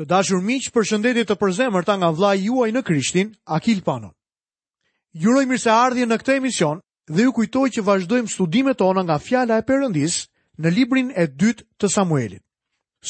Të 0.00 0.04
dashur 0.10 0.40
miq, 0.40 0.70
përshëndetje 0.72 1.22
të 1.28 1.34
përzemërta 1.40 1.98
nga 2.00 2.08
vllai 2.16 2.38
juaj 2.40 2.70
në 2.72 2.82
Krishtin, 2.88 3.32
Akil 3.56 3.82
Panon. 3.84 4.14
Ju 5.20 5.32
uroj 5.34 5.42
mirëseardhje 5.50 6.06
në 6.08 6.16
këtë 6.22 6.36
emision 6.40 6.80
dhe 7.12 7.26
ju 7.26 7.32
kujtoj 7.36 7.66
që 7.76 7.84
vazhdojmë 7.88 8.32
studimet 8.34 8.78
tona 8.80 9.02
nga 9.04 9.18
fjala 9.26 9.58
e 9.60 9.66
Perëndis 9.68 10.14
në 10.62 10.72
librin 10.78 11.10
e 11.12 11.26
dytë 11.42 11.66
të 11.76 11.92
Samuelit. 11.92 12.40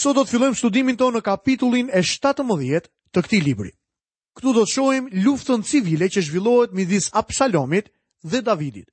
Sot 0.02 0.16
do 0.18 0.24
të 0.26 0.32
fillojmë 0.34 0.58
studimin 0.62 0.98
tonë 0.98 1.18
në 1.18 1.22
kapitullin 1.30 1.92
e 1.94 2.02
17 2.02 2.90
të 3.14 3.20
këtij 3.28 3.42
libri. 3.46 3.70
Ktu 4.34 4.50
do 4.56 4.66
të 4.66 4.74
shohim 4.74 5.08
luftën 5.22 5.62
civile 5.70 6.10
që 6.10 6.20
zhvillohet 6.28 6.74
midis 6.78 7.10
Absalomit 7.22 7.92
dhe 8.26 8.42
Davidit. 8.42 8.88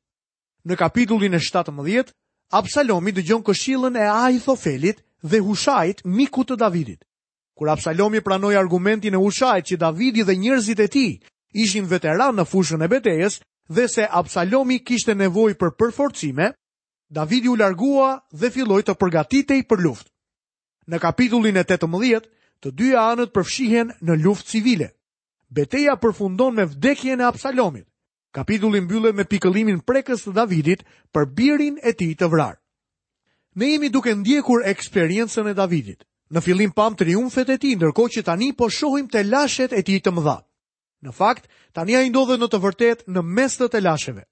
Në 0.68 0.76
kapitullin 0.84 1.34
e 1.34 1.42
17, 1.42 2.14
Absalomi 2.62 3.12
dëgjon 3.18 3.42
këshillën 3.48 3.98
e 3.98 4.06
Ahithofelit 4.14 5.02
dhe 5.26 5.42
Hushait, 5.48 6.06
miku 6.06 6.46
të 6.46 6.60
Davidit. 6.62 7.02
Kur 7.60 7.70
Absalomi 7.74 8.22
pranoi 8.22 8.56
argumentin 8.56 9.14
e 9.14 9.18
Ushait 9.28 9.66
që 9.68 9.76
Davidi 9.84 10.22
dhe 10.26 10.36
njerëzit 10.42 10.80
e 10.80 10.86
tij 10.96 11.12
ishin 11.64 11.90
veteranë 11.92 12.38
në 12.40 12.46
fushën 12.52 12.86
e 12.86 12.88
betejës 12.94 13.36
dhe 13.76 13.86
se 13.96 14.04
Absalomi 14.20 14.78
kishte 14.88 15.14
nevojë 15.22 15.58
për 15.60 15.74
përforcime, 15.80 16.48
Davidi 17.18 17.52
u 17.52 17.58
largua 17.60 18.14
dhe 18.40 18.48
filloi 18.56 18.84
të 18.88 18.96
përgatitej 19.02 19.60
për 19.70 19.84
luftë. 19.86 20.08
Në 20.90 21.00
kapitullin 21.06 21.60
e 21.60 21.64
18, 21.68 22.30
të 22.64 22.72
dyja 22.80 23.04
anët 23.12 23.34
përfshihen 23.36 23.92
në 24.08 24.16
luftë 24.24 24.52
civile. 24.54 24.88
Beteja 25.60 25.98
përfundon 26.04 26.56
me 26.56 26.66
vdekjen 26.66 27.20
e 27.20 27.28
Absalomit. 27.28 27.86
Kapitulli 28.38 28.80
mbyllet 28.86 29.18
me 29.20 29.26
pikëllimin 29.26 29.82
prekës 29.90 30.24
të 30.24 30.34
Davidit 30.40 30.88
për 31.12 31.26
birin 31.36 31.76
e 31.84 31.92
tij 31.98 32.16
të 32.20 32.32
vrarë. 32.32 32.60
Ne 33.60 33.74
jemi 33.74 33.90
duke 33.90 34.16
ndjekur 34.22 34.64
eksperiencën 34.70 35.52
e 35.52 35.54
Davidit 35.58 36.06
Në 36.30 36.42
fillim 36.46 36.72
pam 36.78 36.94
triumfet 36.94 37.50
e 37.50 37.56
ti, 37.58 37.72
ndërkohë 37.80 38.12
që 38.16 38.22
tani 38.28 38.52
po 38.58 38.68
shohim 38.70 39.08
të 39.10 39.24
lashet 39.26 39.72
e 39.74 39.82
tij 39.86 39.98
të 40.06 40.12
mëdha. 40.14 40.36
Në 41.06 41.14
fakt, 41.18 41.48
tani 41.74 41.96
ai 41.98 42.10
ndodhet 42.12 42.38
në 42.44 42.50
të 42.54 42.60
vërtetë 42.66 43.16
në 43.16 43.24
mes 43.38 43.56
të 43.58 43.68
të 43.74 43.82
lasheve. 43.82 44.24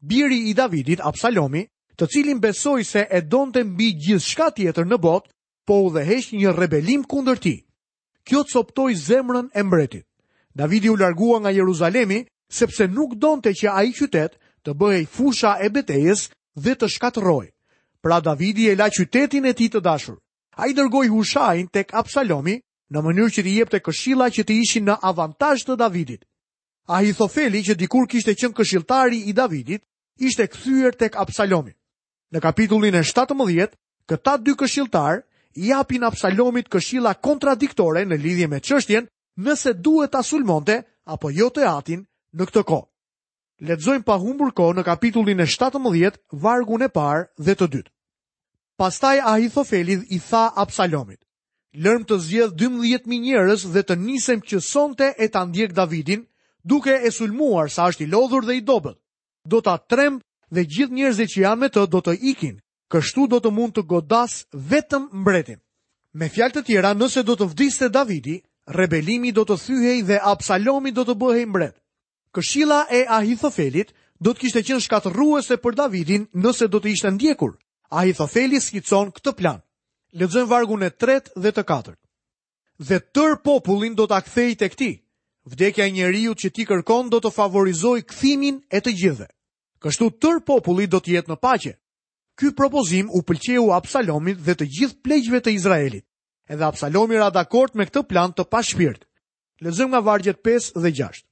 Biri 0.00 0.38
i 0.48 0.54
Davidit, 0.56 1.02
Absalomi, 1.04 1.66
të 1.98 2.08
cilin 2.14 2.40
besoi 2.40 2.86
se 2.88 3.04
e 3.10 3.20
donte 3.20 3.64
mbi 3.68 3.90
gjithçka 4.00 4.48
tjetër 4.56 4.88
në 4.88 4.96
botë, 5.04 5.28
po 5.68 5.82
u 5.84 5.92
dhëhej 5.92 6.22
një 6.40 6.54
rebelim 6.56 7.04
kundër 7.12 7.42
tij. 7.44 7.58
Kjo 8.24 8.44
coptoi 8.48 8.96
zemrën 8.96 9.52
e 9.52 9.60
mbretit. 9.62 10.06
Davidi 10.56 10.88
u 10.88 10.96
largua 10.96 11.38
nga 11.42 11.50
Jeruzalemi 11.52 12.22
sepse 12.48 12.86
nuk 12.88 13.14
donte 13.20 13.52
që 13.52 13.68
ai 13.68 13.92
qytet 13.96 14.40
të 14.64 14.72
bëhej 14.80 15.04
fusha 15.16 15.58
e 15.60 15.68
betejës 15.76 16.30
dhe 16.56 16.74
të 16.78 16.88
shkatërrohej. 16.96 17.52
Pra 18.00 18.20
Davidi 18.24 18.70
e 18.72 18.76
la 18.80 18.88
qytetin 18.88 19.44
e 19.46 19.52
tij 19.52 19.70
të 19.76 19.80
dashur. 19.84 20.21
A 20.60 20.68
i 20.68 20.74
dërgoj 20.76 21.08
Hushajn 21.08 21.68
tek 21.72 21.94
Absalomi 21.96 22.58
në 22.92 23.00
mënyrë 23.06 23.32
që 23.38 23.44
t'i 23.46 23.54
jep 23.58 23.70
të 23.72 23.78
këshila 23.86 24.26
që 24.36 24.44
t'i 24.44 24.58
ishin 24.66 24.84
në 24.84 24.98
avantaj 25.08 25.54
të 25.64 25.76
Davidit. 25.80 26.24
A 26.92 26.98
i 27.06 27.14
thofeli 27.16 27.62
që 27.64 27.76
dikur 27.80 28.08
kishte 28.10 28.34
qënë 28.36 28.54
këshiltari 28.58 29.22
i 29.30 29.32
Davidit, 29.38 29.82
ishte 30.20 30.46
këthyër 30.52 30.98
tek 31.00 31.16
Absalomi. 31.22 31.72
Në 32.32 32.40
kapitullin 32.44 32.94
e 32.98 33.04
17, 33.04 33.72
këta 34.08 34.34
dy 34.40 34.54
këshiltar, 34.60 35.22
i 35.56 35.72
apin 35.76 36.04
Absalomit 36.08 36.68
këshila 36.72 37.14
kontradiktore 37.20 38.02
në 38.08 38.16
lidhje 38.22 38.46
me 38.48 38.60
qështjen, 38.64 39.08
nëse 39.44 39.72
duhet 39.84 40.12
ta 40.14 40.22
sulmonte, 40.24 40.78
apo 41.12 41.30
jo 41.32 41.48
të 41.52 41.64
atin, 41.70 42.04
në 42.36 42.48
këtë 42.50 42.64
ko. 42.72 42.82
Ledzojmë 43.68 44.04
pa 44.08 44.16
humbur 44.22 44.52
ko 44.56 44.70
në 44.76 44.84
kapitullin 44.88 45.40
e 45.40 45.46
17, 45.48 46.20
vargun 46.44 46.82
e 46.82 46.88
par 46.98 47.28
dhe 47.38 47.56
të 47.56 47.68
dytë. 47.76 47.90
Pastaj 48.82 49.20
Ahithofeli 49.30 49.94
i 50.10 50.16
tha 50.28 50.40
Absalomit, 50.62 51.20
lërmë 51.86 52.06
të 52.10 52.16
zjedh 52.24 52.54
12.000 52.62 53.18
njërës 53.22 53.62
dhe 53.76 53.82
të 53.86 53.94
nisem 54.00 54.40
që 54.52 54.58
sonte 54.68 55.06
e 55.22 55.28
të 55.30 55.42
ndjek 55.50 55.76
Davidin, 55.76 56.24
duke 56.72 56.96
e 57.08 57.12
sulmuar 57.14 57.70
sa 57.70 57.86
është 57.92 58.04
i 58.06 58.10
lodhur 58.14 58.42
dhe 58.48 58.56
i 58.58 58.64
dobet. 58.72 58.98
Do 59.52 59.60
të 59.62 59.70
atrem 59.76 60.16
dhe 60.54 60.64
gjithë 60.72 60.96
njërëzit 60.98 61.30
që 61.34 61.40
janë 61.44 61.60
me 61.62 61.70
të 61.70 61.84
do 61.94 62.00
të 62.02 62.16
ikin, 62.32 62.58
kështu 62.90 63.28
do 63.30 63.38
të 63.44 63.52
mund 63.58 63.78
të 63.78 63.84
godas 63.94 64.34
vetëm 64.72 65.06
mbretin. 65.20 65.60
Me 66.18 66.26
fjalë 66.34 66.56
të 66.58 66.64
tjera, 66.66 66.90
nëse 66.98 67.22
do 67.28 67.38
të 67.38 67.46
vdiste 67.54 67.86
Davidi, 67.98 68.36
rebelimi 68.78 69.30
do 69.36 69.46
të 69.46 69.60
thyhej 69.64 70.00
dhe 70.10 70.18
Absalomi 70.34 70.90
do 70.96 71.06
të 71.06 71.14
bëhej 71.22 71.46
mbret. 71.54 71.76
Këshilla 72.34 72.80
e 72.98 73.06
Ahithofelit 73.14 73.94
do 74.24 74.34
të 74.34 74.38
kishte 74.42 74.66
qenë 74.66 74.84
shkatërruese 74.88 75.62
për 75.62 75.80
Davidin 75.84 76.26
nëse 76.42 76.66
do 76.74 76.82
të 76.82 76.96
ishte 76.98 77.14
ndjekur, 77.18 77.54
a 77.92 78.04
i 78.08 78.12
thotheli 78.16 78.60
skicon 78.66 79.10
këtë 79.16 79.34
plan. 79.40 79.60
ledzën 80.20 80.48
vargun 80.50 80.82
e 80.84 80.90
3 80.90 81.32
dhe 81.42 81.50
të 81.56 81.62
4. 81.68 81.94
Dhe 82.88 82.98
tër 83.14 83.32
popullin 83.44 83.94
do 83.96 84.04
të 84.06 84.16
akthejt 84.20 84.60
e 84.62 84.68
këti. 84.72 84.90
Vdekja 85.52 85.84
e 85.86 85.92
njeriu 85.96 86.32
që 86.40 86.48
ti 86.54 86.64
kërkon 86.68 87.08
do 87.10 87.18
të 87.22 87.30
favorizoj 87.38 88.00
këthimin 88.10 88.58
e 88.70 88.78
të 88.80 88.90
gjithve. 89.00 89.28
Kështu 89.82 90.06
tër 90.22 90.38
populli 90.50 90.86
do 90.92 91.00
të 91.00 91.10
jetë 91.16 91.32
në 91.32 91.36
pache. 91.46 91.72
Ky 92.38 92.52
propozim 92.58 93.08
u 93.16 93.22
pëlqeu 93.28 93.72
Absalomit 93.78 94.38
dhe 94.46 94.54
të 94.58 94.66
gjithë 94.74 95.00
plegjve 95.04 95.38
të 95.42 95.50
Izraelit. 95.58 96.04
Edhe 96.52 96.64
Absalomi 96.68 97.16
ra 97.16 97.30
dakord 97.30 97.72
me 97.74 97.88
këtë 97.88 98.02
plan 98.10 98.30
të 98.36 98.44
pashpirt. 98.52 99.02
ledzën 99.64 99.88
nga 99.90 100.00
vargjet 100.10 100.38
5 100.44 100.72
dhe 100.82 100.90
6. 100.92 101.24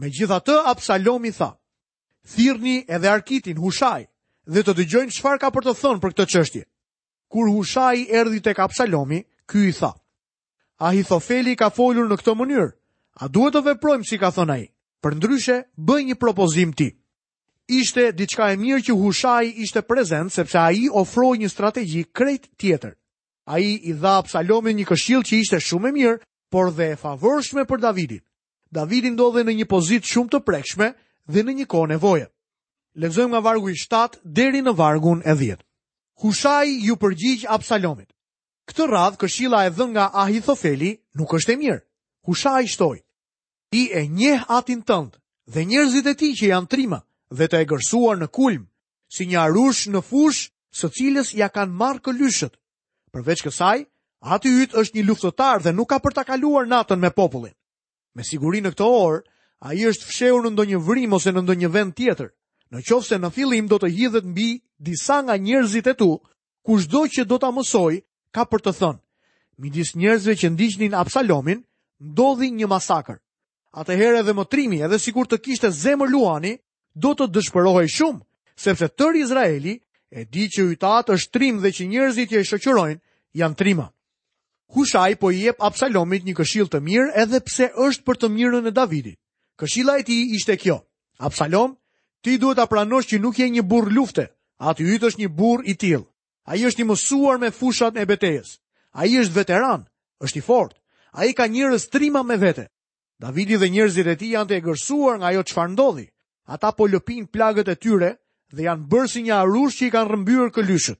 Me 0.00 0.08
gjitha 0.16 0.38
të, 0.44 0.54
Absalomi 0.72 1.32
tha, 1.38 1.50
Thirni 2.32 2.76
edhe 2.94 3.08
arkitin, 3.08 3.56
hushaj, 3.56 4.02
dhe 4.46 4.62
të 4.64 4.72
dëgjojnë 4.78 5.16
çfarë 5.16 5.40
ka 5.42 5.50
për 5.52 5.64
të 5.68 5.74
thënë 5.80 6.00
për 6.00 6.12
këtë 6.16 6.26
çështje. 6.34 6.62
Kur 7.30 7.48
Hushai 7.52 8.06
erdhi 8.10 8.40
tek 8.42 8.58
Absalomi, 8.58 9.24
ky 9.48 9.68
i 9.68 9.72
tha: 9.72 9.92
A 10.80 10.90
thofeli 11.08 11.56
ka 11.56 11.68
folur 11.70 12.08
në 12.08 12.16
këtë 12.20 12.34
mënyrë. 12.34 12.70
A 13.20 13.28
duhet 13.28 13.52
të 13.54 13.62
veprojmë 13.66 14.04
si 14.08 14.18
ka 14.18 14.30
thënë 14.30 14.52
ai? 14.52 14.64
Përndryshe, 15.02 15.56
bëj 15.76 16.02
një 16.06 16.16
propozim 16.18 16.72
ti." 16.72 16.88
Ishte 17.70 18.12
diçka 18.16 18.50
e 18.52 18.56
mirë 18.56 18.82
që 18.82 18.94
Hushai 18.98 19.52
ishte 19.62 19.82
prezent 19.86 20.32
sepse 20.32 20.58
ai 20.58 20.88
ofroi 20.90 21.38
një 21.38 21.48
strategji 21.48 22.04
krejt 22.12 22.48
tjetër. 22.58 22.96
Ai 23.46 23.76
i 23.84 23.92
dha 23.92 24.16
Absalomit 24.18 24.74
një 24.76 24.86
këshill 24.90 25.22
që 25.22 25.36
ishte 25.38 25.60
shumë 25.62 25.88
e 25.88 25.92
mirë, 25.92 26.16
por 26.50 26.72
dhe 26.74 26.88
e 26.92 26.96
favorshme 26.96 27.62
për 27.64 27.78
Davidin. 27.78 28.22
Davidi 28.72 29.10
ndodhe 29.14 29.44
në 29.46 29.54
një 29.60 29.66
pozitë 29.70 30.06
shumë 30.10 30.30
të 30.34 30.40
prekshme 30.46 30.92
dhe 31.30 31.46
në 31.46 31.52
një 31.60 31.66
kohë 31.70 31.92
nevoje. 31.94 32.26
Lezojmë 32.98 33.30
nga 33.34 33.40
vargu 33.44 33.70
i 33.70 33.76
7 33.78 34.18
deri 34.34 34.60
në 34.66 34.72
vargun 34.74 35.20
e 35.22 35.34
10. 35.38 35.60
Hushai 36.22 36.74
ju 36.82 36.96
përgjigj 36.98 37.46
Absalomit. 37.48 38.10
Këtë 38.66 38.86
radh 38.90 39.16
këshilla 39.18 39.60
e 39.66 39.70
dhënë 39.70 39.94
nga 39.94 40.08
Ahithofeli 40.24 40.90
nuk 41.18 41.32
është 41.38 41.52
e 41.52 41.56
mirë. 41.60 41.78
Hushai 42.26 42.66
shtoi: 42.66 42.98
Ti 43.70 43.82
e 43.94 44.02
njeh 44.10 44.42
atin 44.58 44.82
tënd 44.82 45.12
dhe 45.54 45.64
njerëzit 45.70 46.06
e 46.06 46.14
tij 46.18 46.32
që 46.38 46.50
janë 46.50 46.68
trima 46.70 47.00
dhe 47.30 47.46
të 47.46 47.60
egërsuar 47.62 48.18
në 48.18 48.28
kulm, 48.34 48.66
si 49.14 49.22
një 49.26 49.38
arush 49.46 49.86
në 49.94 50.02
fush, 50.10 50.50
së 50.78 50.90
cilës 50.98 51.30
ja 51.38 51.48
kanë 51.48 51.72
marrë 51.78 52.02
këlyshët. 52.04 52.58
Përveç 53.14 53.46
kësaj, 53.46 53.86
aty 54.34 54.50
yt 54.64 54.74
është 54.74 54.98
një 54.98 55.06
luftëtar 55.06 55.62
dhe 55.62 55.72
nuk 55.78 55.88
ka 55.94 55.98
për 56.02 56.12
ta 56.14 56.24
kaluar 56.26 56.66
natën 56.66 56.98
me 56.98 57.10
popullin. 57.10 57.54
Me 58.14 58.26
siguri 58.26 58.60
në 58.62 58.74
këtë 58.74 58.84
orë, 58.98 59.22
ai 59.66 59.78
është 59.90 60.06
fshehur 60.10 60.42
në 60.46 60.52
ndonjë 60.58 60.82
vrim 60.88 61.14
ose 61.16 61.30
në 61.30 61.42
ndonjë 61.46 61.70
vend 61.70 61.94
tjetër. 61.94 62.30
Në 62.70 62.80
qovë 62.86 63.06
se 63.10 63.16
në 63.18 63.30
fillim 63.34 63.66
do 63.70 63.78
të 63.82 63.88
hidhet 63.90 64.26
mbi 64.30 64.48
disa 64.88 65.18
nga 65.26 65.36
njerëzit 65.42 65.88
e 65.90 65.94
tu, 65.98 66.10
kush 66.64 66.86
do 66.92 67.00
që 67.10 67.24
do 67.26 67.38
të 67.42 67.48
mësoj, 67.56 67.96
ka 68.34 68.44
për 68.46 68.62
të 68.64 68.74
thënë. 68.78 69.00
Midis 69.60 69.90
njerëzve 69.98 70.36
që 70.42 70.50
ndiqnin 70.54 70.94
Absalomin, 70.94 71.64
ndodhi 72.10 72.50
një 72.54 72.68
masakër. 72.70 73.18
Atëherë 73.74 74.22
edhe 74.22 74.34
trimi, 74.50 74.78
edhe 74.82 74.98
sikur 74.98 75.26
të 75.26 75.38
kishte 75.44 75.70
zemër 75.70 76.08
Luani, 76.14 76.54
do 76.94 77.10
të 77.14 77.26
dëshpërohej 77.34 77.88
shumë, 77.96 78.20
sepse 78.56 78.88
tërë 78.88 79.20
Izraeli 79.22 79.74
e 80.10 80.24
di 80.24 80.46
që 80.50 80.70
ujtat 80.70 81.10
është 81.14 81.32
trim 81.36 81.58
dhe 81.62 81.70
që 81.74 81.86
njerëzit 81.90 82.32
e 82.32 82.42
shëqërojnë 82.50 83.00
janë 83.38 83.56
trima. 83.58 83.90
Kushaj 84.70 85.18
po 85.18 85.30
i 85.34 85.42
jep 85.44 85.62
Absalomit 85.66 86.24
një 86.24 86.34
këshil 86.38 86.70
të 86.70 86.80
mirë 86.86 87.12
edhe 87.24 87.42
pse 87.46 87.68
është 87.86 88.06
për 88.06 88.16
të 88.22 88.30
mirën 88.38 88.66
e 88.66 88.72
Davidit. 88.74 89.18
Këshila 89.58 89.98
e 90.00 90.06
ti 90.06 90.18
ishte 90.38 90.54
kjo. 90.56 90.80
Absalom, 91.18 91.74
ti 92.20 92.38
duhet 92.38 92.56
ta 92.60 92.66
pranosh 92.68 93.08
që 93.10 93.20
nuk 93.20 93.38
je 93.38 93.46
një 93.50 93.62
burr 93.64 93.92
lufte. 93.92 94.26
Aty 94.60 94.84
yt 94.94 95.04
është 95.08 95.20
një 95.24 95.28
burr 95.40 95.64
i 95.64 95.74
tillë. 95.80 96.04
Ai 96.50 96.60
është 96.68 96.82
i 96.82 96.84
mësuar 96.88 97.38
me 97.40 97.50
fushat 97.50 97.96
e 97.96 98.04
betejës. 98.04 98.58
Ai 98.92 99.14
është 99.20 99.36
veteran, 99.40 99.86
është 100.24 100.38
i 100.38 100.42
fortë. 100.44 100.76
Ai 101.16 101.32
ka 101.32 101.46
njerëz 101.48 101.88
trima 101.92 102.22
me 102.22 102.36
vete. 102.36 102.66
Davidi 103.20 103.56
dhe 103.60 103.68
njerëzit 103.68 104.06
e 104.12 104.16
tij 104.16 104.32
janë 104.34 104.48
të 104.48 104.56
egërsuar 104.60 105.16
nga 105.20 105.26
ajo 105.30 105.42
çfarë 105.48 105.72
ndodhi. 105.72 106.06
Ata 106.52 106.68
po 106.76 106.84
lëpin 106.92 107.24
plagët 107.32 107.68
e 107.72 107.76
tyre 107.82 108.10
dhe 108.54 108.62
janë 108.66 108.84
bërë 108.90 109.08
si 109.12 109.20
një 109.26 109.34
arush 109.42 109.74
që 109.78 109.84
i 109.86 109.90
kanë 109.94 110.08
rrëmbyer 110.10 110.48
këlyshët. 110.54 110.98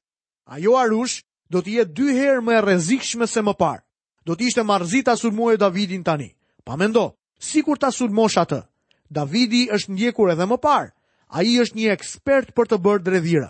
Ajo 0.55 0.72
arush 0.84 1.14
do 1.52 1.58
të 1.62 1.70
jetë 1.76 1.94
dy 1.99 2.06
herë 2.20 2.43
më 2.46 2.52
e 2.56 2.61
rrezikshme 2.62 3.26
se 3.26 3.40
më 3.44 3.55
parë. 3.61 3.84
Do 4.26 4.32
të 4.37 4.43
ishte 4.49 4.62
marrëzita 4.70 5.14
sulmoi 5.17 5.56
Davidin 5.61 6.05
tani. 6.05 6.28
Pa 6.64 6.76
mendo, 6.76 7.05
sikur 7.50 7.76
ta 7.81 7.90
sulmosh 7.90 8.38
atë. 8.43 8.61
Davidi 9.11 9.69
është 9.72 9.93
ndjekur 9.93 10.32
edhe 10.32 10.46
më 10.46 10.58
parë. 10.61 10.88
A 11.31 11.43
i 11.47 11.55
është 11.62 11.79
një 11.79 11.93
ekspert 11.94 12.49
për 12.59 12.69
të 12.73 12.79
bërë 12.82 13.03
dredhira. 13.06 13.49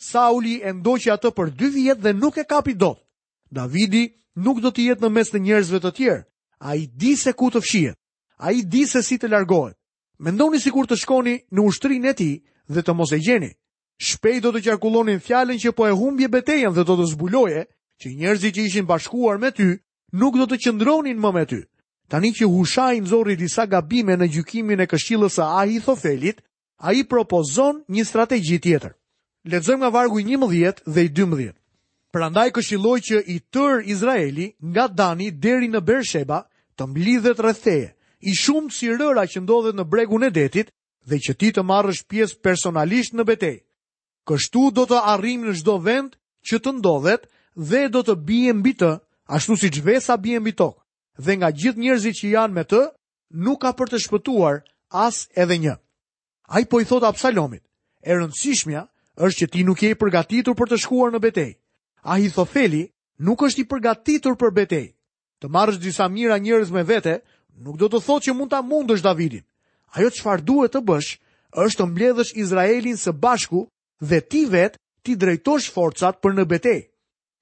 Sauli 0.00 0.54
e 0.64 0.72
ndoqi 0.72 1.10
atë 1.12 1.30
për 1.36 1.50
2 1.60 1.68
vjet 1.74 2.00
dhe 2.00 2.14
nuk 2.16 2.38
e 2.40 2.46
kapi 2.48 2.72
dot. 2.80 2.96
Davidi 3.52 4.06
nuk 4.40 4.62
do 4.64 4.70
të 4.72 4.86
jetë 4.86 5.04
në 5.04 5.10
mes 5.12 5.32
të 5.32 5.42
njerëzve 5.44 5.80
të 5.84 5.90
tjerë. 5.98 6.22
A 6.64 6.76
i 6.80 6.86
di 6.86 7.12
se 7.20 7.32
ku 7.36 7.50
të 7.52 7.60
fshiet. 7.60 7.96
A 8.40 8.52
i 8.56 8.62
di 8.62 8.86
se 8.88 9.02
si 9.04 9.18
të 9.20 9.28
largohet. 9.34 9.76
Mendoni 10.20 10.60
si 10.60 10.70
kur 10.72 10.86
të 10.88 10.96
shkoni 11.00 11.34
në 11.52 11.64
ushtrin 11.68 12.04
e 12.08 12.14
ti 12.16 12.30
dhe 12.72 12.80
të 12.84 12.94
mos 12.96 13.12
e 13.12 13.20
gjeni. 13.20 13.52
Shpejt 14.00 14.40
do 14.44 14.52
të 14.54 14.62
qarkullonin 14.64 15.20
fjallin 15.20 15.60
që 15.60 15.72
po 15.76 15.86
e 15.86 15.92
humbje 15.96 16.28
betejen 16.32 16.72
dhe 16.76 16.84
do 16.88 16.96
të 16.96 17.08
zbuloje 17.12 17.64
që 18.00 18.16
njerëzi 18.16 18.52
që 18.56 18.64
ishin 18.68 18.86
bashkuar 18.88 19.36
me 19.40 19.50
ty 19.52 19.66
nuk 20.16 20.36
do 20.40 20.48
të 20.48 20.60
qëndronin 20.64 21.20
më 21.20 21.32
me 21.36 21.44
ty. 21.48 21.60
Tani 22.08 22.32
që 22.36 22.48
hushajnë 22.48 23.08
zori 23.12 23.36
disa 23.36 23.66
gabime 23.68 24.16
në 24.16 24.28
gjykimin 24.32 24.80
e 24.80 24.86
këshqilës 24.88 25.36
a 25.44 25.50
ahi 25.60 25.80
thofelit, 25.84 26.40
a 26.80 26.92
i 26.96 27.04
propozon 27.04 27.84
një 27.92 28.04
strategji 28.08 28.58
tjetër. 28.60 28.94
Ledzojmë 29.52 29.80
nga 29.82 29.90
vargu 29.92 30.20
11 30.20 30.82
dhe 30.88 31.02
i 31.04 31.08
12. 31.16 31.52
Prandaj 32.12 32.50
këshiloj 32.56 32.98
që 33.08 33.20
i 33.26 33.36
tër 33.54 33.84
Izraeli 33.84 34.46
nga 34.72 34.88
Dani 34.88 35.30
deri 35.30 35.68
në 35.70 35.80
Bersheba 35.80 36.40
të 36.76 36.86
mblidhet 36.90 37.38
rëtheje, 37.44 37.90
i 38.28 38.34
shumë 38.36 38.72
si 38.72 38.88
rëra 38.92 39.24
që 39.30 39.42
ndodhet 39.44 39.76
në 39.78 39.84
bregun 39.88 40.24
e 40.26 40.30
detit 40.30 40.72
dhe 41.08 41.18
që 41.24 41.32
ti 41.40 41.52
të 41.56 41.62
marrësh 41.64 42.02
pjesë 42.10 42.40
personalisht 42.44 43.14
në 43.16 43.24
betej. 43.30 43.54
Kështu 44.28 44.64
do 44.76 44.84
të 44.88 45.00
arrim 45.14 45.46
në 45.48 45.54
shdo 45.60 45.76
vend 45.80 46.16
që 46.48 46.58
të 46.60 46.74
ndodhet 46.80 47.28
dhe 47.70 47.86
do 47.88 48.02
të 48.04 48.14
bie 48.28 48.52
mbi 48.52 48.72
të, 48.76 48.90
ashtu 49.32 49.56
si 49.56 49.68
vesa 49.84 50.16
bie 50.20 50.40
mbi 50.40 50.52
tokë, 50.52 50.80
dhe 51.24 51.32
nga 51.36 51.48
gjithë 51.50 51.80
njerëzit 51.80 52.16
që 52.20 52.32
janë 52.36 52.54
me 52.56 52.64
të, 52.64 52.82
nuk 53.44 53.60
ka 53.62 53.72
për 53.78 53.94
të 53.94 54.02
shpëtuar 54.04 54.60
as 54.90 55.26
edhe 55.36 55.56
një. 55.64 55.76
A 56.50 56.60
i 56.60 56.66
po 56.66 56.80
i 56.82 56.84
thot 56.84 57.04
Absalomit, 57.06 57.62
e 58.02 58.10
rëndësishmja 58.16 58.80
është 59.22 59.38
që 59.40 59.46
ti 59.52 59.60
nuk 59.66 59.82
je 59.84 59.92
i 59.94 59.98
përgatitur 60.00 60.56
për 60.58 60.70
të 60.72 60.78
shkuar 60.82 61.12
në 61.14 61.20
betej. 61.22 61.52
A 62.10 62.16
i 62.18 62.26
thofeli 62.34 62.80
nuk 63.22 63.44
është 63.46 63.62
i 63.62 63.66
përgatitur 63.70 64.34
për 64.40 64.50
betej. 64.56 64.88
Të 65.40 65.46
marrës 65.54 65.78
disa 65.78 66.08
mira 66.10 66.40
njërez 66.42 66.72
me 66.74 66.82
vete, 66.88 67.20
nuk 67.62 67.78
do 67.78 67.86
të 67.92 68.00
thot 68.08 68.26
që 68.26 68.34
mund 68.34 68.50
ta 68.50 68.64
mundësh 68.66 69.04
Davidin. 69.06 69.44
Ajo 69.94 70.10
që 70.16 70.22
farë 70.26 70.46
duhet 70.50 70.74
të 70.74 70.82
bësh, 70.90 71.12
është 71.54 71.78
të 71.82 71.88
mbledhësh 71.92 72.34
Izraelin 72.42 72.98
së 72.98 73.14
bashku 73.22 73.62
dhe 74.02 74.20
ti 74.30 74.42
vetë 74.50 74.82
ti 75.06 75.14
drejtosh 75.22 75.70
forcat 75.74 76.18
për 76.22 76.34
në 76.34 76.48
betej. 76.50 76.80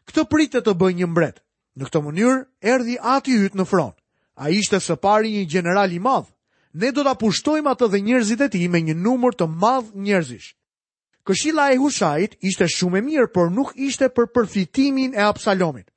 Këtë 0.08 0.28
pritë 0.32 0.60
të 0.68 0.76
bëj 0.80 0.92
një 1.00 1.08
mbret. 1.14 1.40
Në 1.80 1.88
këtë 1.88 2.04
mënyrë, 2.04 2.38
erdi 2.74 3.00
ati 3.16 3.40
ytë 3.46 3.56
në 3.56 3.64
front. 3.72 3.96
A 4.36 4.52
ishte 4.60 4.76
së 4.84 5.00
pari 5.04 5.32
një 5.38 5.48
general 5.56 5.96
i 5.96 5.98
madhë 6.08 6.34
ne 6.76 6.90
do 6.92 7.02
të 7.04 7.12
apushtojmë 7.14 7.70
atë 7.72 7.86
dhe 7.92 8.00
njerëzit 8.04 8.42
e 8.44 8.48
ti 8.52 8.66
me 8.68 8.80
një 8.84 8.94
numër 8.98 9.36
të 9.38 9.46
madh 9.50 9.92
njerëzish. 10.04 10.52
Këshila 11.26 11.70
e 11.72 11.78
Hushajit 11.80 12.36
ishte 12.40 12.68
shumë 12.68 12.98
e 12.98 13.02
mirë, 13.04 13.28
por 13.32 13.50
nuk 13.52 13.72
ishte 13.76 14.08
për 14.08 14.28
përfitimin 14.34 15.14
e 15.16 15.20
Absalomit. 15.22 15.88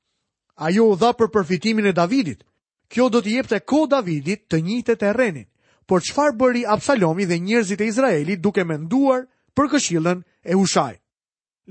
Ajo 0.56 0.86
u 0.92 0.96
dha 0.96 1.12
për 1.16 1.32
përfitimin 1.32 1.88
e 1.88 1.94
Davidit. 1.96 2.44
Kjo 2.92 3.10
do 3.10 3.22
të 3.24 3.34
jepte 3.38 3.60
ko 3.64 3.86
Davidit 3.88 4.48
të 4.52 4.60
njitë 4.64 4.92
të 4.96 4.98
terrenin. 5.04 5.48
Por 5.88 6.02
qëfar 6.04 6.36
bëri 6.40 6.66
Absalomi 6.68 7.26
dhe 7.26 7.38
njerëzit 7.40 7.82
e 7.82 7.88
Izraelit 7.92 8.42
duke 8.44 8.64
me 8.64 8.78
nduar 8.78 9.26
për 9.56 9.72
këshilën 9.76 10.24
e 10.44 10.54
Hushajit? 10.56 11.00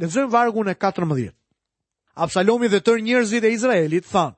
Lezëm 0.00 0.28
vargun 0.32 0.68
e 0.68 0.74
14. 0.74 1.32
Absalomi 2.16 2.68
dhe 2.68 2.80
tër 2.80 3.00
njerëzit 3.04 3.44
e 3.44 3.52
Izraelit 3.52 4.06
thanë, 4.08 4.36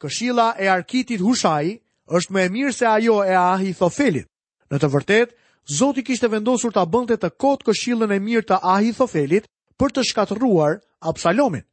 Këshilla 0.00 0.52
e 0.60 0.68
arkitit 0.68 1.20
Hushajit 1.24 1.80
është 2.14 2.32
më 2.34 2.42
e 2.46 2.52
mirë 2.54 2.72
se 2.74 2.86
ajo 2.86 3.20
e 3.26 3.34
Ahithofelit. 3.34 4.26
Në 4.70 4.78
të 4.82 4.90
vërtetë, 4.94 5.34
Zoti 5.66 6.04
kishte 6.06 6.28
vendosur 6.30 6.70
ta 6.70 6.84
bënte 6.86 7.16
të 7.18 7.32
kot 7.42 7.64
këshillën 7.66 8.12
e 8.14 8.18
mirë 8.22 8.44
të 8.46 8.58
Ahithofelit 8.70 9.48
për 9.80 9.94
të 9.96 10.04
shkatërruar 10.10 10.76
Absalomin. 11.10 11.64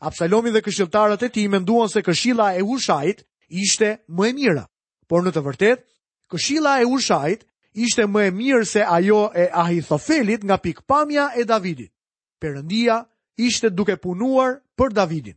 Absalomi 0.00 0.52
dhe 0.54 0.62
këshilltarët 0.64 1.26
e 1.26 1.28
tij 1.28 1.46
menduan 1.52 1.88
se 1.92 2.00
këshilla 2.06 2.54
e 2.56 2.64
Hushait 2.64 3.20
ishte 3.52 3.90
më 4.08 4.28
e 4.28 4.32
mirë, 4.40 4.64
por 5.08 5.20
në 5.24 5.34
të 5.36 5.42
vërtetë, 5.44 5.84
këshilla 6.32 6.78
e 6.80 6.88
Hushait 6.88 7.44
ishte 7.84 8.08
më 8.08 8.22
e 8.30 8.30
mirë 8.40 8.64
se 8.66 8.80
ajo 8.82 9.26
e 9.36 9.44
Ahithofelit 9.52 10.44
nga 10.44 10.56
pikpamja 10.64 11.28
e 11.36 11.44
Davidit. 11.44 11.92
Perëndia 12.40 13.02
ishte 13.36 13.68
duke 13.70 14.00
punuar 14.00 14.56
për 14.72 14.96
Davidin. 14.96 15.36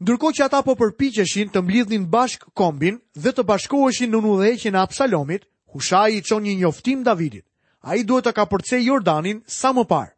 Ndërko 0.00 0.28
që 0.32 0.42
ata 0.48 0.62
po 0.64 0.72
përpiqeshin 0.80 1.50
të 1.52 1.60
mblidhin 1.60 2.06
bashk 2.12 2.46
kombin 2.56 2.96
dhe 3.20 3.32
të 3.36 3.42
bashkoheshin 3.44 4.10
në 4.14 4.20
në 4.24 4.52
e 4.68 4.70
Absalomit, 4.82 5.42
Hushai 5.74 6.16
i 6.16 6.22
qon 6.24 6.42
një 6.42 6.54
njoftim 6.56 7.02
Davidit. 7.04 7.44
A 7.82 7.96
i 8.00 8.04
duhet 8.04 8.24
të 8.24 8.32
ka 8.32 8.44
përce 8.48 8.80
Jordanin 8.80 9.42
sa 9.46 9.72
më 9.76 9.84
parë. 9.84 10.14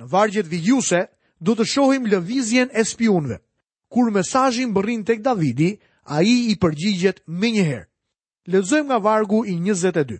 Në 0.00 0.04
vargjet 0.08 0.46
vijuse, 0.48 1.00
du 1.40 1.52
të 1.54 1.64
shohim 1.68 2.06
lëvizjen 2.08 2.70
e 2.72 2.82
spionve. 2.84 3.36
Kur 3.92 4.10
mesajin 4.10 4.72
bërin 4.72 5.04
tek 5.04 5.20
Davidi, 5.20 5.76
a 6.08 6.22
i 6.24 6.34
i 6.52 6.56
përgjigjet 6.56 7.20
me 7.28 7.52
njëherë. 7.52 7.86
Lezojmë 8.52 8.88
nga 8.88 8.98
vargu 8.98 9.44
i 9.44 9.52
22. 9.60 10.16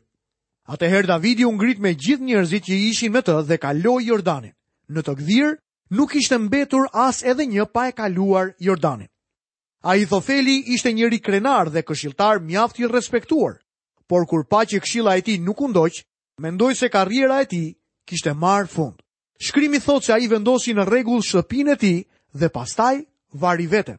herë 0.68 1.06
Davidi 1.08 1.44
ungrit 1.48 1.78
me 1.80 1.94
gjithë 1.96 2.24
njerëzit 2.28 2.68
që 2.68 2.74
ishin 2.90 3.12
me 3.12 3.20
të 3.24 3.42
dhe 3.48 3.56
kaloi 3.64 4.04
Jordanin. 4.12 4.52
Në 4.92 5.00
të 5.04 5.12
gdhirë, 5.18 5.56
nuk 5.90 6.14
ishte 6.14 6.38
mbetur 6.38 6.88
as 6.92 7.22
edhe 7.24 7.44
një 7.46 7.66
pa 7.72 7.88
e 7.88 7.92
kaluar 7.92 8.52
Jordanin. 8.58 9.08
A 9.82 9.96
i 9.96 10.04
thofeli 10.06 10.62
ishte 10.74 10.92
njëri 10.92 11.18
krenar 11.18 11.70
dhe 11.72 11.82
këshiltar 11.82 12.40
mjaft 12.40 12.78
i 12.80 12.86
respektuar, 12.86 13.58
por 14.06 14.26
kur 14.26 14.44
pa 14.50 14.64
që 14.66 14.80
këshila 14.84 15.16
e 15.18 15.22
ti 15.24 15.38
nuk 15.38 15.60
undoq, 15.60 16.02
mendoj 16.42 16.74
se 16.76 16.88
karriera 16.88 17.40
e 17.42 17.46
ti 17.48 17.62
kishte 18.06 18.34
marë 18.34 18.68
fund. 18.68 18.96
Shkrimi 19.40 19.80
thot 19.80 20.04
se 20.04 20.12
a 20.12 20.18
i 20.20 20.28
vendosi 20.28 20.74
në 20.76 20.84
regull 20.86 21.22
shëpin 21.24 21.72
e 21.72 21.76
ti 21.80 21.94
dhe 22.36 22.48
pastaj 22.52 23.02
vari 23.32 23.66
vete. 23.66 23.96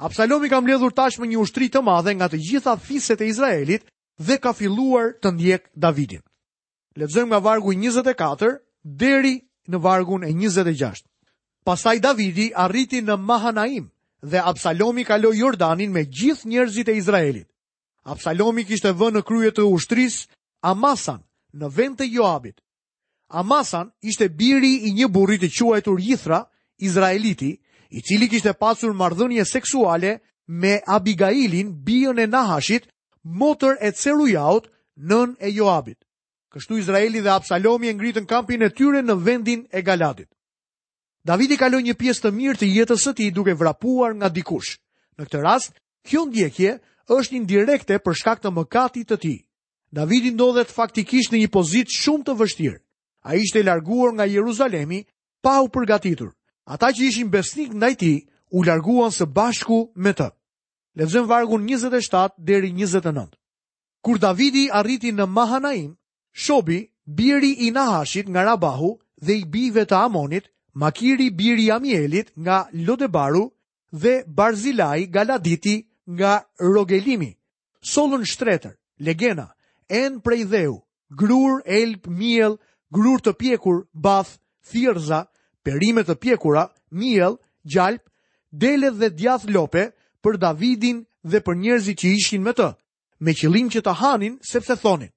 Absalomi 0.00 0.48
ka 0.48 0.60
ledhur 0.60 0.92
tashmë 0.96 1.26
një 1.28 1.38
ushtri 1.40 1.68
të 1.72 1.82
madhe 1.84 2.14
nga 2.14 2.28
të 2.28 2.40
gjitha 2.48 2.76
fiset 2.76 3.20
e 3.20 3.28
Izraelit 3.32 3.82
dhe 4.20 4.36
ka 4.40 4.52
filluar 4.52 5.12
të 5.22 5.30
ndjek 5.32 5.68
Davidin. 5.74 6.22
Letëzëm 6.96 7.28
nga 7.30 7.38
vargu 7.44 7.72
24 7.72 8.60
deri 8.84 9.36
në 9.70 9.78
vargun 9.82 10.24
e 10.26 10.30
26. 10.32 11.04
Pastaj 11.66 11.98
Davidi 12.04 12.50
arriti 12.54 13.00
në 13.02 13.16
Mahanaim 13.26 13.88
dhe 14.22 14.42
Absalomi 14.44 15.04
kaloi 15.04 15.38
Jordanin 15.40 15.92
me 15.92 16.04
gjithë 16.04 16.48
njerëzit 16.52 16.88
e 16.88 16.94
Izraelit. 17.00 17.48
Absalomi 18.06 18.64
kishte 18.64 18.92
vënë 18.94 19.18
në 19.18 19.22
krye 19.26 19.50
të 19.56 19.64
ushtrisë 19.66 20.28
Amasan 20.70 21.20
në 21.58 21.70
vend 21.76 21.98
të 22.00 22.06
Joabit. 22.12 22.60
Amasan 23.34 23.90
ishte 24.06 24.28
biri 24.38 24.74
i 24.86 24.92
një 24.94 25.08
burri 25.10 25.38
të 25.42 25.50
quajtur 25.56 25.98
Jithra, 26.00 26.44
Izraeliti, 26.78 27.52
i 27.90 28.00
cili 28.02 28.28
kishte 28.28 28.52
pasur 28.52 28.94
marrëdhënie 28.94 29.44
seksuale 29.46 30.20
me 30.46 30.80
Abigailin, 30.86 31.72
bijën 31.84 32.18
e 32.22 32.26
Nahashit, 32.26 32.86
motër 33.24 33.76
e 33.80 33.90
Cerujaut, 33.92 34.70
nën 34.96 35.34
e 35.40 35.50
Joabit. 35.50 36.05
Kështu 36.56 36.78
Izraeli 36.80 37.20
dhe 37.20 37.28
Absalomi 37.30 37.86
e 37.86 37.92
ngritën 37.92 38.24
kampin 38.26 38.62
e 38.64 38.70
tyre 38.72 39.02
në 39.04 39.14
vendin 39.26 39.66
e 39.76 39.82
Galadit. 39.84 40.28
Davidi 41.28 41.56
kaloi 41.60 41.82
një 41.84 41.94
pjesë 42.00 42.22
të 42.24 42.30
mirë 42.36 42.60
të 42.62 42.66
jetës 42.76 43.02
së 43.04 43.12
tij 43.18 43.30
duke 43.36 43.52
vrapuar 43.60 44.14
nga 44.16 44.28
dikush. 44.32 44.78
Në 45.18 45.26
këtë 45.28 45.40
rast, 45.44 45.74
kjo 46.08 46.22
ndjekje 46.30 46.70
është 47.12 47.36
indirekte 47.36 47.98
për 48.00 48.14
shkak 48.20 48.40
të 48.40 48.54
mëkatit 48.56 49.08
të 49.10 49.16
tij. 49.22 49.36
Davidi 49.98 50.30
ndodhet 50.32 50.72
faktikisht 50.72 51.32
në 51.34 51.42
një 51.42 51.50
pozitë 51.56 51.96
shumë 52.02 52.24
të 52.24 52.32
vështirë. 52.40 52.80
Ai 53.28 53.36
ishte 53.44 53.62
larguar 53.66 54.14
nga 54.16 54.24
Jeruzalemi 54.24 55.02
pa 55.44 55.58
u 55.60 55.68
përgatitur. 55.68 56.32
Ata 56.72 56.88
që 56.94 57.02
ishin 57.10 57.28
besnik 57.34 57.72
ndaj 57.76 57.94
tij 58.00 58.16
u 58.56 58.64
larguan 58.64 59.12
së 59.12 59.28
bashku 59.36 59.82
me 60.04 60.12
të. 60.16 60.30
Lexojmë 60.96 61.28
vargun 61.28 61.68
27 61.68 62.38
deri 62.40 62.72
29. 62.72 63.36
Kur 64.04 64.16
Davidi 64.22 64.70
arriti 64.72 65.12
në 65.12 65.26
Mahanaim, 65.36 65.92
Shobi, 66.36 66.90
biri 67.06 67.48
i 67.66 67.70
Nahashit 67.74 68.28
nga 68.28 68.44
Rabahu 68.44 68.90
dhe 69.24 69.36
i 69.40 69.44
bive 69.54 69.84
të 69.88 69.96
Amonit, 70.04 70.44
Makiri 70.82 71.30
biri 71.38 71.64
i 71.64 71.70
Amielit 71.72 72.28
nga 72.36 72.58
Lodebaru 72.86 73.46
dhe 73.92 74.12
Barzilai 74.26 75.06
Galaditi 75.08 75.76
nga 76.18 76.32
Rogelimi. 76.60 77.30
Solën 77.92 78.24
shtretër, 78.32 78.74
legena, 79.06 79.46
en 79.88 80.20
prej 80.24 80.42
dheu, 80.52 80.74
grur, 81.20 81.54
elp, 81.64 82.04
miel, 82.20 82.58
grur 82.96 83.18
të 83.24 83.32
pjekur, 83.40 83.78
bath, 84.04 84.36
thirza, 84.68 85.20
perime 85.64 86.04
të 86.04 86.14
pjekura, 86.22 86.68
miel, 87.00 87.40
gjalp, 87.72 88.04
dele 88.60 88.90
dhe 88.98 89.08
djath 89.18 89.48
lope 89.56 89.84
për 90.22 90.34
Davidin 90.44 90.98
dhe 91.30 91.40
për 91.44 91.54
njerëzi 91.62 91.94
që 92.00 92.06
ishin 92.20 92.42
me 92.44 92.52
të, 92.58 92.68
me 93.24 93.32
qëlim 93.40 93.72
që 93.72 93.80
të 93.86 93.92
hanin 94.04 94.36
sepse 94.50 94.76
thonin. 94.84 95.12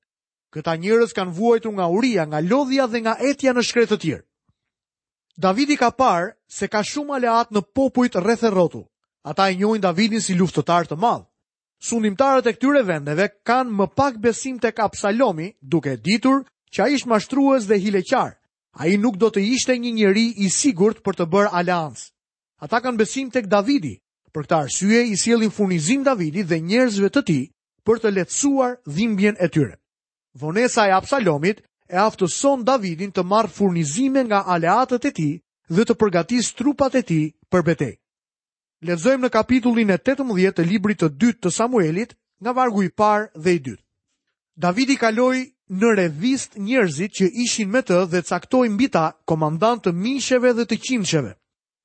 Këta 0.56 0.74
njërës 0.82 1.12
kanë 1.18 1.34
vuajtu 1.38 1.70
nga 1.78 1.86
uria, 1.96 2.24
nga 2.30 2.40
lodhja 2.50 2.86
dhe 2.90 3.00
nga 3.06 3.14
etja 3.30 3.52
në 3.54 3.62
shkretë 3.68 3.94
të 3.94 3.98
tjërë. 4.04 4.26
Davidi 5.46 5.76
ka 5.82 5.90
parë 6.00 6.32
se 6.56 6.68
ka 6.74 6.82
shumë 6.92 7.16
aleat 7.20 7.52
në 7.54 7.62
popujt 7.78 8.18
rreth 8.24 8.46
e 8.48 8.50
rotu. 8.56 8.82
Ata 9.32 9.46
e 9.52 9.56
njojnë 9.60 9.84
Davidin 9.86 10.22
si 10.26 10.34
luftëtar 10.40 10.90
të 10.90 10.98
madhë. 11.04 11.28
Sundimtarët 11.90 12.50
e 12.50 12.54
këtyre 12.58 12.82
vendeve 12.90 13.28
kanë 13.50 13.72
më 13.82 13.86
pak 14.00 14.18
besim 14.24 14.58
tek 14.66 14.82
Absalomi, 14.86 15.52
duke 15.76 15.94
ditur 16.08 16.42
që 16.74 16.80
ai 16.86 16.96
është 17.00 17.10
mashtrues 17.14 17.70
dhe 17.70 17.78
hileqar. 17.84 18.32
Ai 18.82 18.98
nuk 19.04 19.22
do 19.22 19.30
të 19.34 19.44
ishte 19.56 19.78
një 19.84 19.94
njëri 20.00 20.26
i 20.46 20.50
sigurt 20.58 21.04
për 21.06 21.20
të 21.20 21.26
bërë 21.34 21.54
aleanc. 21.62 22.00
Ata 22.66 22.82
kanë 22.84 22.98
besim 23.04 23.30
tek 23.36 23.46
Davidi. 23.56 23.94
Për 24.34 24.46
këtë 24.50 24.58
arsye 24.64 25.04
i 25.14 25.18
sjellin 25.24 25.54
furnizim 25.58 26.04
Davidit 26.10 26.50
dhe 26.52 26.60
njerëzve 26.70 27.10
të 27.14 27.24
tij 27.30 27.46
për 27.86 28.02
të 28.04 28.12
lehtësuar 28.18 28.76
dhimbjen 28.98 29.38
e 29.40 29.48
tyre 29.56 29.76
vonesa 30.40 30.88
e 30.88 30.92
Absalomit 30.96 31.60
e 31.92 31.96
aftëson 32.08 32.64
Davidin 32.64 33.12
të 33.12 33.26
marrë 33.28 33.52
furnizime 33.52 34.24
nga 34.28 34.44
aleatët 34.56 35.10
e 35.10 35.12
ti 35.20 35.30
dhe 35.76 35.86
të 35.86 35.98
përgatis 36.02 36.54
trupat 36.58 36.96
e 37.00 37.04
ti 37.10 37.22
për 37.52 37.64
betej. 37.68 37.94
Lezojmë 38.88 39.26
në 39.28 39.30
kapitullin 39.36 39.92
e 39.92 39.98
18 40.00 40.56
të 40.60 40.66
librit 40.70 41.02
të 41.04 41.12
dytë 41.22 41.42
të 41.46 41.52
Samuelit 41.52 42.16
nga 42.40 42.54
vargu 42.56 42.86
i 42.86 42.90
parë 43.02 43.28
dhe 43.44 43.56
i 43.58 43.60
dytë. 43.68 43.84
Davidi 44.60 44.96
kaloi 45.00 45.42
në 45.80 45.90
revist 46.00 46.56
njerëzit 46.60 47.14
që 47.20 47.28
ishin 47.44 47.70
me 47.74 47.82
të 47.86 48.00
dhe 48.14 48.24
caktoi 48.28 48.70
mbi 48.74 48.88
ta 48.92 49.06
komandant 49.30 49.84
të 49.84 49.92
mishëve 49.94 50.54
dhe 50.58 50.66
të 50.66 50.78
qinqeve. 50.86 51.34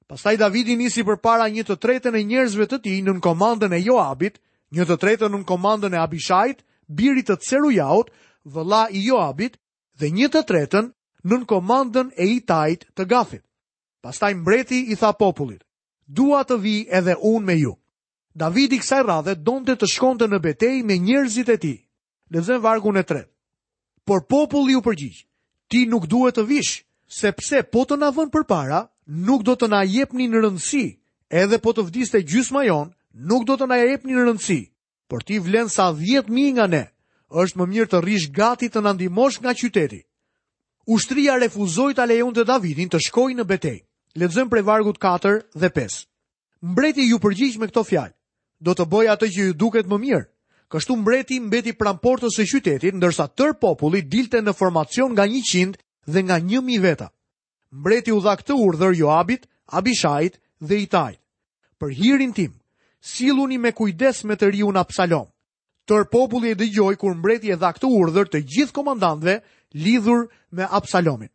Pastaj 0.08 0.37
Davidi 0.42 0.76
nisi 0.78 1.02
për 1.02 1.18
para 1.25 1.49
një 1.50 1.64
të 1.66 1.76
tretën 1.82 2.14
e 2.18 2.23
njerëzve 2.30 2.66
të 2.70 2.78
ti 2.84 2.99
në 3.02 3.16
komandën 3.25 3.73
e 3.76 3.82
Joabit, 3.84 4.38
një 4.75 4.84
të 4.87 4.96
tretën 5.02 5.32
në 5.32 5.40
komandën 5.49 5.94
e 5.96 6.02
Abishajt, 6.06 6.62
birit 6.88 7.26
të 7.30 7.37
Ceru 7.46 7.70
Jaut, 7.73 8.11
vëlla 8.52 8.86
i 8.92 9.00
Joabit 9.08 9.56
dhe 10.00 10.10
një 10.10 10.28
të 10.32 10.40
tretën 10.48 10.90
nën 11.24 11.44
komandën 11.48 12.10
e 12.16 12.24
Itajit 12.36 12.86
të 12.96 13.06
gafit. 13.10 13.42
Pastaj 14.04 14.34
mbreti 14.34 14.82
i 14.92 14.96
tha 15.00 15.12
popullit: 15.16 15.64
"Dua 16.06 16.42
të 16.44 16.58
vi 16.60 16.86
edhe 16.92 17.14
unë 17.20 17.44
me 17.44 17.56
ju." 17.56 17.72
David 18.34 18.72
i 18.72 18.78
kësaj 18.78 19.02
radhe 19.06 19.34
donte 19.34 19.76
të 19.78 19.86
shkonte 19.86 20.26
në 20.28 20.38
betejë 20.42 20.84
me 20.84 20.98
njerëzit 20.98 21.48
e 21.48 21.56
tij. 21.56 21.78
Lexojmë 22.34 22.60
vargun 22.64 22.96
e 22.98 23.02
tretë. 23.02 23.30
Por 24.04 24.20
populli 24.28 24.74
u 24.76 24.82
përgjigj: 24.82 25.24
"Ti 25.68 25.86
nuk 25.86 26.06
duhet 26.06 26.36
të 26.36 26.44
vish, 26.48 26.84
sepse 27.08 27.62
po 27.72 27.84
të 27.84 27.96
na 27.98 28.10
vën 28.16 28.28
përpara, 28.34 28.80
nuk 29.26 29.42
do 29.46 29.54
të 29.56 29.66
na 29.70 29.80
jepni 29.86 30.26
në 30.28 30.40
rëndësi, 30.42 30.84
edhe 31.30 31.58
po 31.62 31.70
të 31.72 31.82
vdiste 31.86 32.18
gjysma 32.28 32.64
jonë, 32.66 32.92
nuk 33.28 33.44
do 33.46 33.54
të 33.56 33.66
na 33.68 33.76
jepni 33.80 34.12
në 34.12 34.24
rëndësi, 34.26 34.60
por 35.08 35.22
ti 35.22 35.38
vlen 35.38 35.68
sa 35.68 35.92
10000 35.92 36.52
nga 36.58 36.66
ne." 36.66 36.84
është 37.42 37.58
më 37.60 37.66
mirë 37.74 37.90
të 37.92 38.00
rish 38.04 38.26
gati 38.36 38.68
të 38.70 38.80
nëndimosh 38.84 39.40
nga 39.42 39.54
qyteti. 39.58 40.00
Ushtria 40.94 41.36
refuzoi 41.40 41.94
ta 41.96 42.04
lejonte 42.06 42.44
Davidin 42.46 42.90
të 42.92 43.00
shkojë 43.08 43.38
në 43.38 43.46
betejë. 43.50 43.80
Lexojmë 44.20 44.50
prej 44.52 44.62
vargut 44.68 44.98
4 45.02 45.40
dhe 45.62 45.70
5. 45.74 46.04
Mbreti 46.70 47.02
ju 47.08 47.16
përgjigj 47.18 47.58
me 47.58 47.66
këto 47.70 47.82
fjalë: 47.88 48.14
Do 48.62 48.74
të 48.74 48.84
bëj 48.92 49.06
atë 49.14 49.26
që 49.34 49.46
ju 49.48 49.54
duket 49.58 49.90
më 49.90 49.98
mirë. 50.04 50.24
Kështu 50.70 50.96
mbreti 51.00 51.40
mbeti 51.40 51.72
pranë 51.76 52.00
portës 52.04 52.38
së 52.38 52.46
qytetit, 52.52 52.94
ndërsa 52.96 53.26
tër 53.36 53.52
populli 53.62 54.02
dilte 54.02 54.40
në 54.42 54.54
formacion 54.56 55.12
nga 55.14 55.26
100 55.28 55.76
dhe 56.08 56.20
nga 56.24 56.36
1000 56.40 56.80
veta. 56.84 57.08
Mbreti 57.74 58.12
u 58.14 58.20
dha 58.24 58.34
këtë 58.40 58.54
urdhër 58.64 58.94
Joabit, 58.96 59.46
abishajt 59.76 60.38
dhe 60.62 60.76
itajt. 60.86 61.18
Për 61.78 61.90
hirin 61.98 62.32
tim, 62.32 62.52
silluni 63.00 63.58
me 63.58 63.72
kujdes 63.72 64.24
me 64.24 64.36
të 64.36 64.52
Absalom 64.84 65.28
tër 65.84 66.04
populli 66.10 66.52
e 66.52 66.56
dëgjoj 66.58 66.94
kur 67.00 67.16
mbreti 67.18 67.52
e 67.52 67.56
dha 67.60 67.70
këtë 67.76 67.88
urdhër 67.98 68.28
të 68.32 68.40
gjithë 68.52 68.74
komandantëve 68.76 69.34
lidhur 69.84 70.26
me 70.56 70.64
Absalomin. 70.68 71.30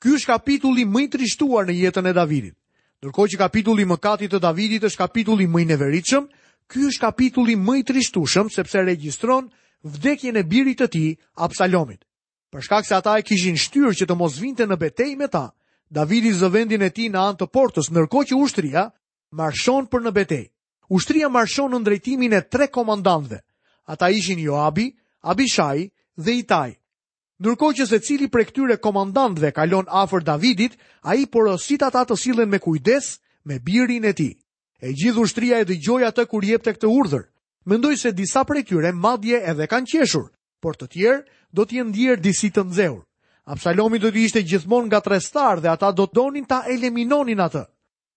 Ky 0.00 0.12
është 0.18 0.28
kapitulli 0.32 0.84
më 0.84 1.04
i 1.06 1.08
trishtuar 1.14 1.66
në 1.68 1.76
jetën 1.80 2.08
e 2.08 2.12
Davidit. 2.12 2.56
Ndërkohë 3.00 3.30
që 3.32 3.40
kapitulli 3.40 3.84
më 3.88 3.96
mëkatit 3.96 4.32
të 4.34 4.40
Davidit 4.42 4.84
është 4.88 5.00
kapitulli 5.00 5.46
më 5.48 5.60
i 5.60 5.64
neveritshëm, 5.72 6.26
ky 6.68 6.84
është 6.88 7.02
kapitulli 7.06 7.56
më 7.60 7.74
i 7.78 7.82
trishtueshëm 7.88 8.50
sepse 8.52 8.80
regjistron 8.84 9.48
vdekjen 9.84 10.36
e 10.40 10.44
birit 10.48 10.80
të 10.80 10.88
tij 10.92 11.08
Absalomit. 11.46 12.04
Për 12.52 12.62
shkak 12.64 12.86
se 12.86 12.94
ata 12.94 13.16
e 13.18 13.24
kishin 13.26 13.56
shtyrë 13.58 13.94
që 13.98 14.08
të 14.08 14.16
mos 14.20 14.36
vinte 14.40 14.64
në 14.68 14.76
betejë 14.78 15.16
me 15.18 15.28
ta, 15.32 15.46
Davidi 15.90 16.32
zë 16.32 16.50
vendin 16.54 16.82
e 16.86 16.90
tij 16.90 17.08
në 17.12 17.18
anë 17.20 17.40
të 17.40 17.48
portës, 17.52 17.90
ndërkohë 17.92 18.28
që 18.30 18.38
ushtria 18.44 18.86
marshon 19.34 19.88
për 19.90 20.04
në 20.06 20.14
betejë. 20.20 20.50
Ushtria 20.92 21.28
marshon 21.32 21.74
në 21.74 21.82
drejtimin 21.86 22.36
e 22.38 22.44
tre 22.48 22.68
komandantëve. 22.72 23.40
Ata 23.86 24.08
ishin 24.10 24.38
Joabi, 24.38 24.94
Abishai 25.22 25.90
dhe 26.16 26.32
Itai. 26.40 26.76
Nërko 27.44 27.68
që 27.76 27.86
se 27.90 27.98
cili 28.06 28.30
pre 28.32 28.44
këtyre 28.46 28.78
komandantve 28.80 29.50
kalon 29.52 29.88
afer 29.90 30.22
Davidit, 30.24 30.76
a 31.02 31.14
i 31.18 31.26
porosit 31.26 31.82
ata 31.82 32.04
të 32.08 32.16
silen 32.16 32.48
me 32.48 32.58
kujdes 32.62 33.18
me 33.44 33.58
birin 33.58 34.04
e 34.08 34.12
ti. 34.20 34.30
E 34.80 34.92
gjithu 34.96 35.26
shtria 35.28 35.58
e 35.60 35.66
dëgjoja 35.68 36.12
të 36.14 36.24
kur 36.30 36.44
jep 36.48 36.62
të 36.64 36.76
këtë 36.78 36.88
urdhër. 36.94 37.26
Mendoj 37.68 37.94
se 38.04 38.12
disa 38.16 38.44
pre 38.48 38.62
këtyre 38.62 38.92
madje 38.94 39.40
edhe 39.52 39.66
kanë 39.72 39.90
qeshur, 39.92 40.30
por 40.62 40.76
të 40.76 40.86
tjerë 40.94 41.24
do 41.54 41.64
t'je 41.68 41.84
ndjerë 41.90 42.22
disi 42.24 42.50
të 42.50 42.64
nëzeur. 42.68 42.98
Absalomi 43.44 43.98
do 44.00 44.10
t'i 44.12 44.22
ishte 44.28 44.42
gjithmon 44.48 44.88
nga 44.88 45.00
star 45.20 45.60
dhe 45.60 45.68
ata 45.68 45.92
do 45.92 46.06
donin 46.06 46.44
ta 46.48 46.64
eliminonin 46.72 47.40
atë. 47.46 47.64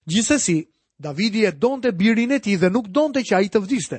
Gjithsesi, 0.07 0.59
Davidi 0.99 1.43
e 1.45 1.51
donte 1.51 1.91
birin 1.91 2.31
e 2.31 2.39
tij 2.39 2.59
dhe 2.61 2.69
nuk 2.71 2.87
donte 2.87 3.19
që 3.27 3.33
ai 3.35 3.47
të 3.51 3.59
vdiste. 3.65 3.97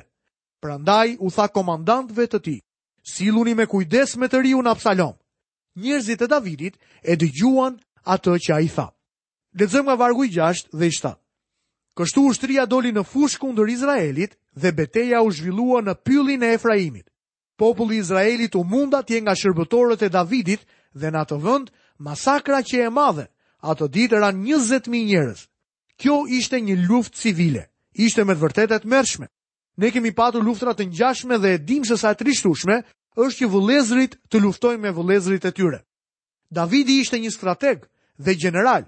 Prandaj 0.61 1.15
u 1.19 1.29
tha 1.31 1.45
komandantëve 1.55 2.25
të 2.31 2.39
tij: 2.45 2.59
"Silluni 3.09 3.53
me 3.55 3.65
kujdes 3.71 4.17
me 4.19 4.27
të 4.31 4.41
riun 4.43 4.67
Absalom." 4.67 5.15
Njerëzit 5.79 6.21
e 6.21 6.27
Davidit 6.27 6.75
e 7.03 7.13
dëgjuan 7.21 7.79
atë 8.13 8.33
që 8.45 8.51
ai 8.57 8.67
tha. 8.75 8.87
Lexojmë 9.59 9.87
nga 9.87 9.95
vargu 10.01 10.25
6 10.35 10.67
dhe 10.79 10.89
7. 10.91 11.15
Kështu 11.97 12.19
ushtria 12.29 12.65
doli 12.67 12.91
në 12.93 13.03
fush 13.11 13.37
kundër 13.41 13.69
Izraelit 13.75 14.35
dhe 14.61 14.69
betejaja 14.79 15.23
u 15.27 15.31
zhvillua 15.37 15.79
në 15.83 15.93
pyllin 16.05 16.43
e 16.43 16.51
Efraimit. 16.57 17.07
Populli 17.59 17.95
i 17.95 17.99
Izraelit 18.03 18.53
u 18.59 18.63
munda 18.71 18.99
të 19.03 19.13
jenë 19.15 19.25
nga 19.25 19.35
shërbëtorët 19.41 20.05
e 20.07 20.09
Davidit 20.17 20.61
dhe 20.99 21.07
në 21.11 21.17
atë 21.23 21.37
vend 21.47 21.71
masakra 22.07 22.59
që 22.69 22.83
e 22.87 22.89
madhe. 22.99 23.25
Ato 23.71 23.87
ditë 23.95 24.19
ran 24.21 24.43
20000 24.43 24.87
njerëz. 25.09 25.47
Kjo 25.99 26.17
ishte 26.39 26.59
një 26.67 26.75
luftë 26.87 27.15
civile. 27.23 27.63
Ishte 28.05 28.23
me 28.27 28.33
të 28.35 28.43
vërtetë 28.43 28.75
të 28.83 28.87
mërshme. 28.95 29.27
Ne 29.79 29.91
kemi 29.95 30.11
patur 30.15 30.43
luftra 30.47 30.73
të 30.75 30.85
ngjashme 30.89 31.37
dhe 31.39 31.49
e 31.55 31.57
dim 31.69 31.85
se 31.87 31.95
sa 32.01 32.09
e 32.11 32.15
trishtueshme 32.19 32.75
është 33.25 33.35
që 33.41 33.47
vullëzrit 33.53 34.15
të 34.31 34.39
luftojnë 34.43 34.81
me 34.85 34.91
vullëzrit 34.97 35.45
e 35.47 35.51
tyre. 35.55 35.79
Davidi 36.57 36.97
ishte 37.03 37.15
një 37.23 37.29
strateg 37.35 37.85
dhe 38.25 38.33
general, 38.43 38.83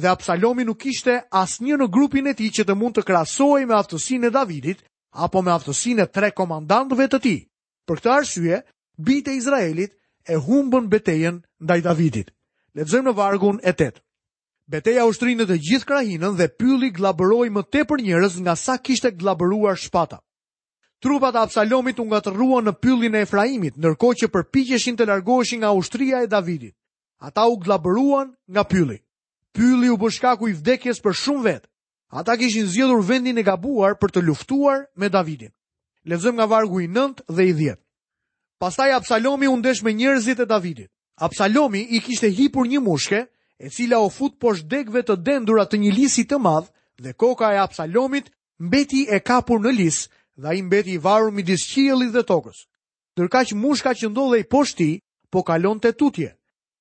dhe 0.00 0.08
Absalomi 0.14 0.64
nuk 0.64 0.86
ishte 0.92 1.18
asnjë 1.42 1.76
në 1.82 1.88
grupin 1.96 2.30
e 2.32 2.34
tij 2.38 2.50
që 2.56 2.64
të 2.70 2.76
mund 2.80 2.96
të 2.96 3.04
krahasohej 3.10 3.66
me 3.68 3.76
aftësinë 3.82 4.30
e 4.30 4.34
Davidit 4.38 4.80
apo 5.26 5.42
me 5.44 5.52
aftësinë 5.58 6.06
e 6.06 6.10
tre 6.14 6.32
komandantëve 6.40 7.08
të 7.12 7.20
tij. 7.26 7.38
Për 7.86 8.00
këtë 8.00 8.12
arsye, 8.16 8.62
bitë 9.08 9.34
e 9.34 9.36
Izraelit 9.42 9.92
e 10.34 10.40
humbën 10.46 10.88
betejën 10.92 11.42
ndaj 11.66 11.80
Davidit. 11.88 12.32
Lexojmë 12.78 13.10
në 13.12 13.16
vargun 13.20 13.60
e 13.60 13.76
8. 13.76 13.92
Beteja 14.72 15.04
ushtrinë 15.10 15.44
të 15.50 15.60
gjithë 15.68 15.84
krahinën 15.92 16.34
dhe 16.40 16.48
pylli 16.60 16.92
glabëroi 16.96 17.52
më 17.52 17.66
tepër 17.74 18.06
njerëz 18.08 18.40
nga 18.46 18.56
sa 18.64 18.80
kishte 18.80 19.12
glabëruar 19.20 19.76
shpata. 19.84 20.22
Trupat 21.00 21.32
e 21.34 21.38
Absalomit 21.40 21.96
u 21.98 22.04
ngatërruan 22.10 22.66
në 22.68 22.72
pyllin 22.84 23.14
e 23.16 23.22
Efraimit, 23.24 23.76
ndërkohë 23.80 24.16
që 24.22 24.26
përpiqeshin 24.34 24.98
të 24.98 25.06
largoheshin 25.08 25.62
nga 25.62 25.70
ushtria 25.72 26.18
e 26.20 26.28
Davidit. 26.28 26.74
Ata 27.24 27.46
u 27.48 27.56
glabëruan 27.56 28.28
nga 28.52 28.64
pylli. 28.68 28.98
Pylli 29.56 29.88
u 29.88 29.96
bë 29.96 30.10
i 30.48 30.52
vdekjes 30.60 31.00
për 31.00 31.14
shumë 31.22 31.44
vet. 31.44 31.64
Ata 32.12 32.36
kishin 32.36 32.66
zgjedhur 32.66 33.00
vendin 33.00 33.38
e 33.38 33.42
gabuar 33.42 33.94
për 33.96 34.10
të 34.12 34.20
luftuar 34.26 34.84
me 34.96 35.08
Davidin. 35.08 35.52
Lexojmë 36.04 36.36
nga 36.36 36.46
vargu 36.46 36.80
i 36.80 36.88
9 36.88 37.24
dhe 37.36 37.44
i 37.48 37.52
10. 37.54 37.76
Pastaj 38.60 38.92
Absalomi 38.92 39.48
u 39.48 39.56
ndesh 39.56 39.82
me 39.82 39.92
njerëzit 39.92 40.42
e 40.44 40.46
Davidit. 40.46 40.90
Absalomi 41.16 41.80
i 41.96 42.00
kishte 42.00 42.28
hipur 42.30 42.66
një 42.68 42.80
mushke, 42.80 43.26
e 43.58 43.68
cila 43.70 44.00
u 44.04 44.10
fut 44.10 44.36
poshtë 44.40 44.68
degëve 44.72 45.02
të 45.02 45.16
dendura 45.24 45.64
të 45.64 45.80
një 45.80 45.92
lisi 45.96 46.24
të 46.24 46.36
madh 46.38 46.68
dhe 47.00 47.12
koka 47.12 47.52
e 47.54 47.60
Absalomit 47.64 48.32
mbeti 48.60 49.06
e 49.12 49.20
kapur 49.20 49.60
në 49.60 49.72
lisë 49.80 50.08
dhe 50.40 50.48
a 50.48 50.54
i 50.54 50.62
mbeti 50.62 50.92
i 50.96 50.98
varur 51.06 51.32
midis 51.36 51.64
qieli 51.70 52.08
dhe 52.14 52.22
tokës. 52.30 52.64
Nërka 53.20 53.40
që 53.50 53.56
mushka 53.62 53.92
që 53.98 54.08
ndodhe 54.10 54.38
i 54.42 54.46
poshti, 54.52 54.90
po 55.32 55.42
kalon 55.46 55.80
të 55.82 55.92
tutje. 56.00 56.30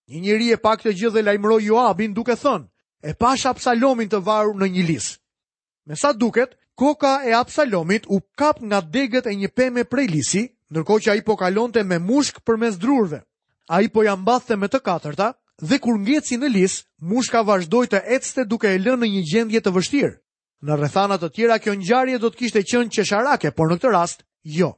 Një 0.09 0.19
njëri 0.25 0.47
e 0.55 0.57
pak 0.65 0.81
të 0.83 0.93
gjithë 0.97 1.13
dhe 1.17 1.25
lajmëro 1.27 1.59
Joabin 1.67 2.13
duke 2.17 2.35
thënë, 2.41 2.67
e 3.03 3.11
pash 3.19 3.45
Absalomin 3.51 4.09
të 4.09 4.21
varur 4.25 4.55
në 4.57 4.69
një 4.75 4.83
lisë. 4.89 5.17
Me 5.87 5.95
sa 5.97 6.13
duket, 6.17 6.55
koka 6.79 7.17
e 7.29 7.35
Absalomit 7.37 8.07
u 8.15 8.21
kap 8.39 8.63
nga 8.63 8.79
degët 8.81 9.27
e 9.29 9.35
një 9.37 9.49
peme 9.57 9.83
prej 9.85 10.07
lisi, 10.15 10.43
nërko 10.73 10.99
që 11.03 11.09
a 11.11 11.15
i 11.19 11.25
po 11.25 11.35
kalon 11.37 11.71
të 11.73 11.83
me 11.89 11.99
mushk 12.01 12.39
për 12.45 12.55
mes 12.61 12.79
drurve. 12.81 13.19
A 13.69 13.81
i 13.85 13.89
po 13.93 14.05
jam 14.07 14.23
bathë 14.25 14.55
me 14.57 14.69
të 14.71 14.79
katërta, 14.81 15.31
dhe 15.67 15.77
kur 15.83 15.99
ngeci 16.01 16.39
në 16.41 16.47
lisë, 16.55 16.85
mushka 17.11 17.43
vazhdoj 17.45 17.85
të 17.91 17.99
ecte 18.15 18.47
duke 18.49 18.71
e 18.73 18.79
lënë 18.81 19.11
një 19.13 19.23
gjendje 19.29 19.61
të 19.65 19.75
vështirë. 19.75 20.15
Në 20.67 20.75
rrethana 20.75 21.15
të 21.17 21.29
tjera 21.31 21.55
kjo 21.63 21.71
ngjarje 21.79 22.17
do 22.19 22.29
të 22.33 22.37
kishte 22.41 22.61
qenë 22.67 22.91
çesharake, 22.91 23.51
por 23.55 23.69
në 23.71 23.77
këtë 23.79 23.91
rast 23.95 24.25
jo. 24.43 24.73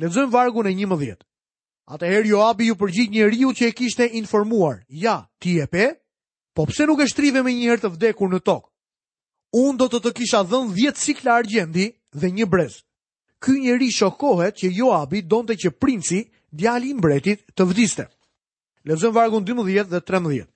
Lexojm 0.00 0.30
vargun 0.32 0.70
e 0.70 0.72
11. 0.72 1.18
Atëherë 1.92 2.30
Joabi 2.30 2.70
ju 2.70 2.76
përgjigj 2.80 3.12
njeriu 3.12 3.50
që 3.56 3.68
e 3.68 3.74
kishte 3.76 4.06
informuar. 4.16 4.78
Ja, 4.88 5.26
ti 5.38 5.58
e 5.60 5.66
pe? 5.66 5.84
Po 6.56 6.64
pse 6.66 6.86
nuk 6.88 7.02
e 7.04 7.08
shtrive 7.10 7.42
me 7.44 7.52
njëherë 7.52 7.82
të 7.84 7.90
vdekur 7.96 8.30
në 8.32 8.40
tokë? 8.46 8.68
Unë 9.60 9.76
do 9.80 9.90
të 9.90 10.00
të 10.06 10.12
kisha 10.20 10.40
dhënë 10.46 10.72
10 10.78 11.02
sikla 11.04 11.34
argjendi 11.42 11.90
dhe 12.16 12.30
një 12.36 12.46
brez. 12.48 12.80
Ky 13.42 13.58
njeri 13.60 13.90
shokohet 13.92 14.56
që 14.62 14.70
Joabi 14.78 15.20
donte 15.22 15.56
që 15.58 15.74
princi, 15.80 16.22
djali 16.48 16.94
i 16.94 16.94
mbretit, 16.96 17.44
të 17.52 17.62
vdiste. 17.68 18.08
Lexojm 18.88 19.12
vargun 19.18 19.44
12 19.44 19.90
dhe 19.92 20.00
13. 20.00 20.48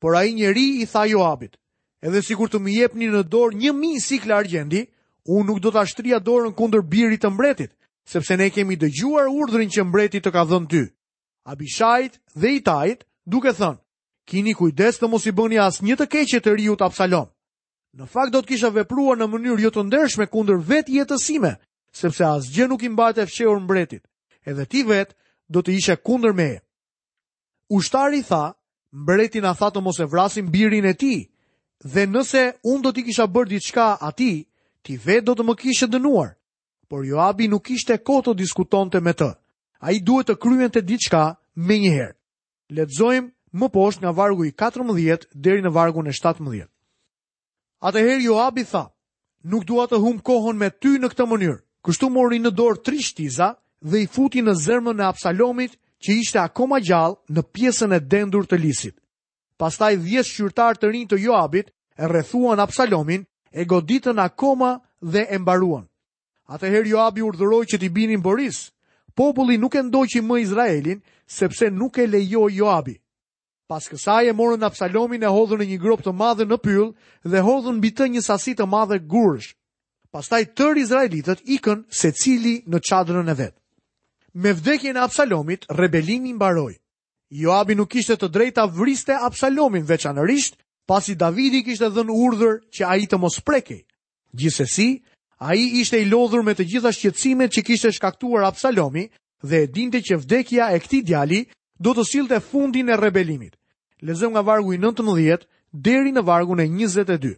Por 0.00 0.16
ai 0.20 0.34
njeri 0.36 0.68
i 0.82 0.86
tha 0.88 1.06
Joabit: 1.08 1.59
edhe 2.02 2.22
sikur 2.24 2.48
të 2.50 2.60
më 2.64 2.72
jepni 2.76 3.08
në 3.12 3.22
dorë 3.28 3.58
një 3.60 3.72
mi 3.76 3.90
sikla 4.00 4.38
argjendi, 4.40 4.84
unë 5.28 5.46
nuk 5.48 5.58
do 5.60 5.70
të 5.74 5.82
ashtria 5.84 6.18
dorën 6.24 6.54
kunder 6.56 6.82
birit 6.82 7.22
të 7.22 7.30
mbretit, 7.34 7.72
sepse 8.08 8.36
ne 8.40 8.48
kemi 8.50 8.78
dëgjuar 8.80 9.28
urdrin 9.28 9.68
që 9.70 9.84
mbretit 9.84 10.24
të 10.24 10.32
ka 10.34 10.44
dhënë 10.48 10.68
ty. 10.70 10.84
Abishajt 11.46 12.16
dhe 12.36 12.54
itajt 12.60 13.04
duke 13.26 13.52
thënë, 13.56 13.80
kini 14.28 14.54
kujdes 14.54 14.98
të 15.00 15.08
mos 15.08 15.26
i 15.28 15.32
bëni 15.32 15.60
as 15.60 15.80
një 15.84 15.96
të 16.00 16.06
keqe 16.06 16.40
të 16.40 16.56
riut 16.56 16.82
Absalom." 16.82 17.28
apsalom. 17.28 17.34
Në 17.96 18.06
fakt 18.06 18.32
do 18.32 18.40
të 18.42 18.48
kisha 18.54 18.70
veprua 18.70 19.16
në 19.18 19.26
mënyrë 19.26 19.62
jo 19.64 19.70
të 19.74 19.84
ndershme 19.88 20.26
kunder 20.30 20.58
vet 20.60 20.88
jetësime, 20.88 21.56
sepse 21.92 22.24
as 22.24 22.46
nuk 22.68 22.82
i 22.82 22.88
mbajt 22.88 23.18
e 23.18 23.26
mbretit, 23.60 24.02
edhe 24.46 24.64
ti 24.66 24.82
vet 24.82 25.14
do 25.48 25.60
të 25.62 25.70
ishe 25.76 25.96
kunder 25.96 26.32
meje. 26.32 26.62
Ushtari 27.70 28.22
tha, 28.22 28.54
mbretin 28.92 29.44
a 29.44 29.54
tha 29.54 29.68
të 29.70 29.80
mos 29.82 29.98
e 30.00 30.04
vrasim 30.04 30.50
birin 30.50 30.84
e 30.84 30.92
tij, 30.94 31.29
dhe 31.84 32.04
nëse 32.06 32.42
unë 32.64 32.82
do 32.84 32.92
t'i 32.92 33.04
kisha 33.06 33.26
bërë 33.26 33.50
diçka 33.54 33.84
ati, 34.00 34.44
ti 34.82 34.96
vetë 34.96 35.24
do 35.28 35.34
të 35.38 35.44
më 35.48 35.54
kishe 35.60 35.86
dënuar. 35.88 36.36
Por 36.88 37.06
Joabi 37.06 37.48
nuk 37.48 37.70
ishte 37.70 37.96
kohë 38.02 38.24
të 38.30 38.36
diskutonte 38.38 39.00
me 39.00 39.12
të. 39.14 39.30
Ai 39.80 40.00
duhet 40.02 40.26
të 40.28 40.36
kryente 40.36 40.82
diçka 40.82 41.36
me 41.54 41.76
njëherë. 41.80 42.16
Lexojmë 42.76 43.28
më 43.60 43.68
poshtë 43.74 44.02
nga 44.04 44.12
vargu 44.12 44.44
i 44.44 44.52
14 44.52 45.26
deri 45.34 45.62
në 45.62 45.72
vargun 45.72 46.10
e 46.10 46.12
17. 46.12 46.68
Atëherë 47.82 48.24
Joabi 48.26 48.64
tha: 48.64 48.90
"Nuk 49.44 49.64
dua 49.64 49.86
të 49.86 49.98
humb 50.02 50.20
kohën 50.22 50.56
me 50.60 50.70
ty 50.70 50.98
në 50.98 51.08
këtë 51.08 51.26
mënyrë." 51.26 51.60
Kështu 51.80 52.10
mori 52.12 52.36
në 52.44 52.50
dorë 52.52 52.82
tri 52.84 53.00
shtiza 53.00 53.56
dhe 53.80 54.02
i 54.02 54.06
futi 54.12 54.42
në 54.44 54.52
zërmën 54.52 55.00
e 55.00 55.04
Absalomit 55.08 55.78
që 56.04 56.10
ishte 56.12 56.38
akoma 56.44 56.76
gjallë 56.84 57.16
në 57.32 57.40
pjesën 57.52 57.94
e 57.96 58.00
dendur 58.04 58.44
të 58.44 58.56
lisit 58.60 58.96
pastaj 59.60 59.94
10 60.00 60.30
shqyrtar 60.32 60.78
të 60.80 60.90
rinj 60.94 61.06
të 61.10 61.18
Joabit 61.26 61.68
e 62.00 62.08
rrethuan 62.08 62.60
Absalomin, 62.64 63.26
e 63.52 63.64
goditën 63.68 64.22
akoma 64.24 64.72
dhe 65.12 65.26
e 65.28 65.36
mbaruan. 65.42 65.84
Atëherë 66.54 66.90
Joabi 66.94 67.22
urdhëroi 67.28 67.66
që 67.72 67.80
t'i 67.80 67.90
binin 67.94 68.24
Boris. 68.24 68.70
Populli 69.14 69.58
nuk 69.60 69.74
e 69.78 69.82
ndoqi 69.84 70.22
më 70.24 70.40
Izraelin, 70.46 71.00
sepse 71.36 71.68
nuk 71.70 71.98
e 72.02 72.06
lejoi 72.08 72.50
Joabi. 72.60 72.96
Pas 73.70 73.84
kësaj 73.90 74.30
e 74.30 74.34
morën 74.34 74.64
Absalomin 74.66 75.22
e 75.22 75.30
hodhën 75.30 75.60
në 75.62 75.66
një 75.70 75.78
grop 75.82 76.00
të 76.02 76.14
madhe 76.20 76.46
në 76.48 76.56
pyll 76.64 76.88
dhe 77.30 77.44
hodhën 77.46 77.76
mbi 77.78 77.90
të 77.94 78.08
një 78.16 78.22
sasi 78.26 78.56
të 78.58 78.66
madhe 78.72 78.98
gurësh. 79.12 79.52
Pastaj 80.10 80.42
tër 80.58 80.80
izraelitët 80.84 81.44
ikën 81.56 81.84
secili 81.94 82.56
në 82.66 82.78
çadrën 82.88 83.30
e 83.30 83.34
vet. 83.38 83.54
Me 84.42 84.54
vdekjen 84.58 84.96
e 84.98 85.04
Absalomit, 85.04 85.66
rebelimi 85.70 86.32
mbaroi. 86.34 86.74
Joabi 87.30 87.76
nuk 87.78 87.94
ishte 87.94 88.16
të 88.18 88.26
drejta 88.34 88.64
vriste 88.74 89.14
Absalomin 89.22 89.84
veçanërisht, 89.86 90.56
pasi 90.90 91.14
Davidi 91.14 91.60
kishte 91.62 91.86
dhënë 91.94 92.10
urdhër 92.24 92.56
që 92.74 92.86
ai 92.90 93.04
të 93.06 93.18
mos 93.22 93.36
prekej. 93.46 93.84
Gjithsesi, 94.34 94.86
ai 95.38 95.60
ishte 95.80 96.00
i 96.02 96.08
lodhur 96.10 96.42
me 96.42 96.56
të 96.58 96.64
gjitha 96.72 96.90
shqetësimet 96.90 97.52
që 97.54 97.62
kishte 97.68 97.92
shkaktuar 97.94 98.48
Absalomi 98.48 99.04
dhe 99.46 99.60
e 99.62 99.68
dinte 99.76 100.00
që 100.02 100.18
vdekja 100.24 100.70
e 100.74 100.80
këtij 100.82 101.02
djali 101.06 101.40
do 101.78 101.92
të 101.94 102.04
sillte 102.10 102.40
fundin 102.50 102.90
e 102.90 102.96
rebelimit. 102.98 103.54
Lezëm 104.06 104.34
nga 104.34 104.42
vargu 104.50 104.74
i 104.74 104.78
19 104.82 105.46
deri 105.86 106.10
në 106.12 106.24
vargun 106.26 106.60
e 106.60 106.66
22. 106.66 107.36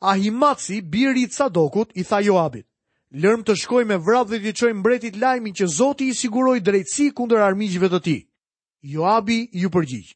Ahimaci, 0.00 0.76
biri 0.92 1.24
i 1.24 1.28
Sadokut, 1.34 1.90
i 1.98 2.04
tha 2.06 2.20
Joabit: 2.22 2.66
"Lërm 3.12 3.42
të 3.42 3.56
shkoj 3.62 3.82
me 3.90 3.98
vrabë 4.06 4.38
dhe 4.38 4.52
të 4.54 4.58
qoj 4.62 4.72
mbretit 4.78 5.16
lajmin 5.18 5.54
që 5.58 5.66
Zoti 5.80 6.06
i 6.08 6.14
siguroi 6.14 6.60
drejtësi 6.62 7.10
kundër 7.18 7.42
armiqve 7.50 7.90
të 7.90 8.00
tij." 8.06 8.20
Joabi 8.84 9.48
ju 9.52 9.70
përgjigj. 9.72 10.10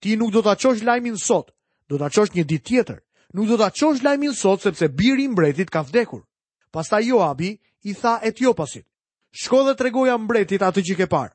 Ti 0.00 0.16
nuk 0.20 0.32
do 0.34 0.42
ta 0.44 0.52
çosh 0.56 0.82
lajmin 0.84 1.16
sot, 1.18 1.48
do 1.88 1.96
ta 1.98 2.10
çosh 2.12 2.34
një 2.36 2.44
ditë 2.44 2.64
tjetër. 2.68 2.98
Nuk 3.32 3.48
do 3.48 3.56
ta 3.56 3.70
çosh 3.72 4.02
lajmin 4.04 4.34
sot 4.36 4.60
sepse 4.60 4.88
biri 4.98 5.24
i 5.24 5.28
mbretit 5.28 5.70
ka 5.72 5.80
vdekur. 5.82 6.20
Pastaj 6.72 7.08
Joabi 7.08 7.56
i 7.84 7.94
tha 7.94 8.20
Etiopasit: 8.22 8.84
"Shko 9.32 9.62
dhe 9.64 9.74
tregoja 9.76 10.18
mbretit 10.18 10.60
atë 10.60 10.82
që 10.84 10.94
ke 11.00 11.06
parë." 11.08 11.32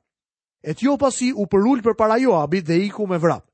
Etiopasi 0.64 1.32
u 1.34 1.48
përul 1.50 1.82
për 1.82 1.98
para 1.98 2.18
Joabit 2.22 2.66
dhe 2.68 2.78
iku 2.86 3.08
me 3.08 3.18
vrap. 3.18 3.48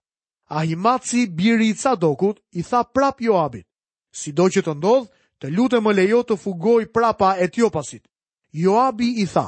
Ahimaci, 0.49 1.27
biri 1.37 1.69
i 1.69 1.73
Cadokut, 1.79 2.39
i 2.51 2.61
tha 2.63 2.83
prap 2.83 3.21
Joabit, 3.23 3.65
si 4.11 4.31
do 4.35 4.43
që 4.51 4.61
të 4.67 4.73
ndodh, 4.75 5.07
të 5.39 5.47
lutë 5.55 5.79
më 5.79 5.93
lejo 5.93 6.23
të 6.27 6.35
fugoj 6.43 6.91
prapa 6.91 7.37
Etiopasit. 7.39 8.03
Joabi 8.51 9.21
i 9.23 9.25
tha, 9.33 9.47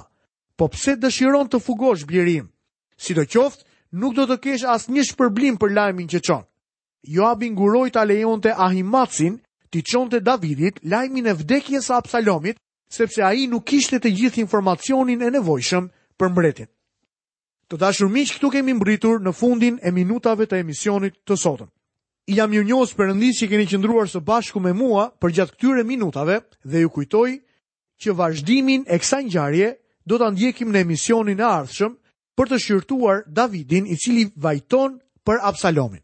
po 0.57 0.67
pse 0.71 0.95
dëshiron 0.95 1.47
të 1.51 1.59
fugosh 1.59 2.05
birim? 2.07 2.47
Si 2.97 3.11
do 3.13 3.21
qoftë, 3.27 3.64
nuk 3.95 4.13
do 4.17 4.25
të 4.27 4.35
kesh 4.43 4.65
asë 4.67 4.91
një 4.95 5.03
shpërblim 5.09 5.57
për 5.59 5.71
lajmin 5.75 6.07
që 6.11 6.19
qonë. 6.27 6.45
Joab 7.15 7.43
guroj 7.59 7.87
të 7.93 8.01
alejon 8.01 8.41
të 8.41 8.55
ahimatsin 8.65 9.37
të 9.71 9.81
qonë 9.91 10.11
të 10.13 10.19
Davidit 10.27 10.81
lajmin 10.93 11.29
e 11.31 11.35
vdekjes 11.41 11.87
a 11.93 11.99
Absalomit, 12.01 12.57
sepse 12.91 13.23
a 13.25 13.31
i 13.37 13.47
nuk 13.51 13.71
ishte 13.77 13.99
të 13.99 14.11
gjithë 14.19 14.41
informacionin 14.43 15.21
e 15.25 15.31
nevojshëm 15.37 15.87
për 16.19 16.31
mbretin. 16.31 16.69
Të 17.71 17.77
dashur 17.81 18.11
miq, 18.13 18.35
këtu 18.35 18.51
kemi 18.53 18.75
mbritur 18.77 19.21
në 19.25 19.31
fundin 19.33 19.79
e 19.81 19.89
minutave 19.91 20.45
të 20.45 20.59
emisionit 20.61 21.15
të 21.25 21.37
sotëm. 21.41 21.69
I 22.29 22.37
jam 22.39 22.53
ju 22.53 22.63
njësë 22.65 22.95
për 22.97 23.13
që 23.39 23.45
keni 23.49 23.65
qëndruar 23.69 24.09
së 24.09 24.19
bashku 24.25 24.59
me 24.61 24.73
mua 24.73 25.07
për 25.21 25.31
gjatë 25.37 25.51
këtyre 25.55 25.83
minutave 25.85 26.39
dhe 26.65 26.79
ju 26.83 26.89
kujtoj 26.89 27.31
që 28.01 28.13
vazhdimin 28.17 28.83
e 28.89 28.97
kësa 28.99 29.19
njarje 29.29 29.71
do 30.09 30.17
të 30.17 30.31
ndjekim 30.33 30.71
në 30.73 30.79
emisionin 30.85 31.39
e 31.41 31.45
ardhshëm 31.45 31.93
për 32.39 32.49
të 32.51 32.57
shqyrtuar 32.63 33.19
Davidin 33.39 33.85
i 33.87 33.97
cili 34.05 34.25
vajton 34.45 34.97
për 35.27 35.39
Absalomin. 35.47 36.01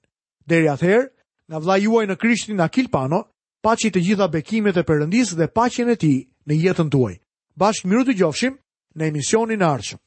Deri 0.48 0.70
atëherë, 0.72 1.08
nga 1.52 1.60
vlla 1.60 1.78
juaj 1.84 2.06
në 2.10 2.18
Krishtin 2.22 2.64
Akilpano, 2.64 3.22
paçi 3.64 3.92
të 3.92 4.04
gjitha 4.06 4.28
bekimet 4.34 4.80
e 4.80 4.86
Perëndisë 4.88 5.38
dhe 5.40 5.50
paqen 5.56 5.92
e 5.94 5.98
tij 6.02 6.22
në 6.48 6.62
jetën 6.64 6.90
tuaj. 6.94 7.18
Bashkë 7.60 7.88
miru 7.92 8.08
të 8.08 8.18
gjofshim 8.22 8.56
në 8.98 9.12
emisionin 9.12 9.62
e 9.68 9.70
ardhshëm. 9.74 10.02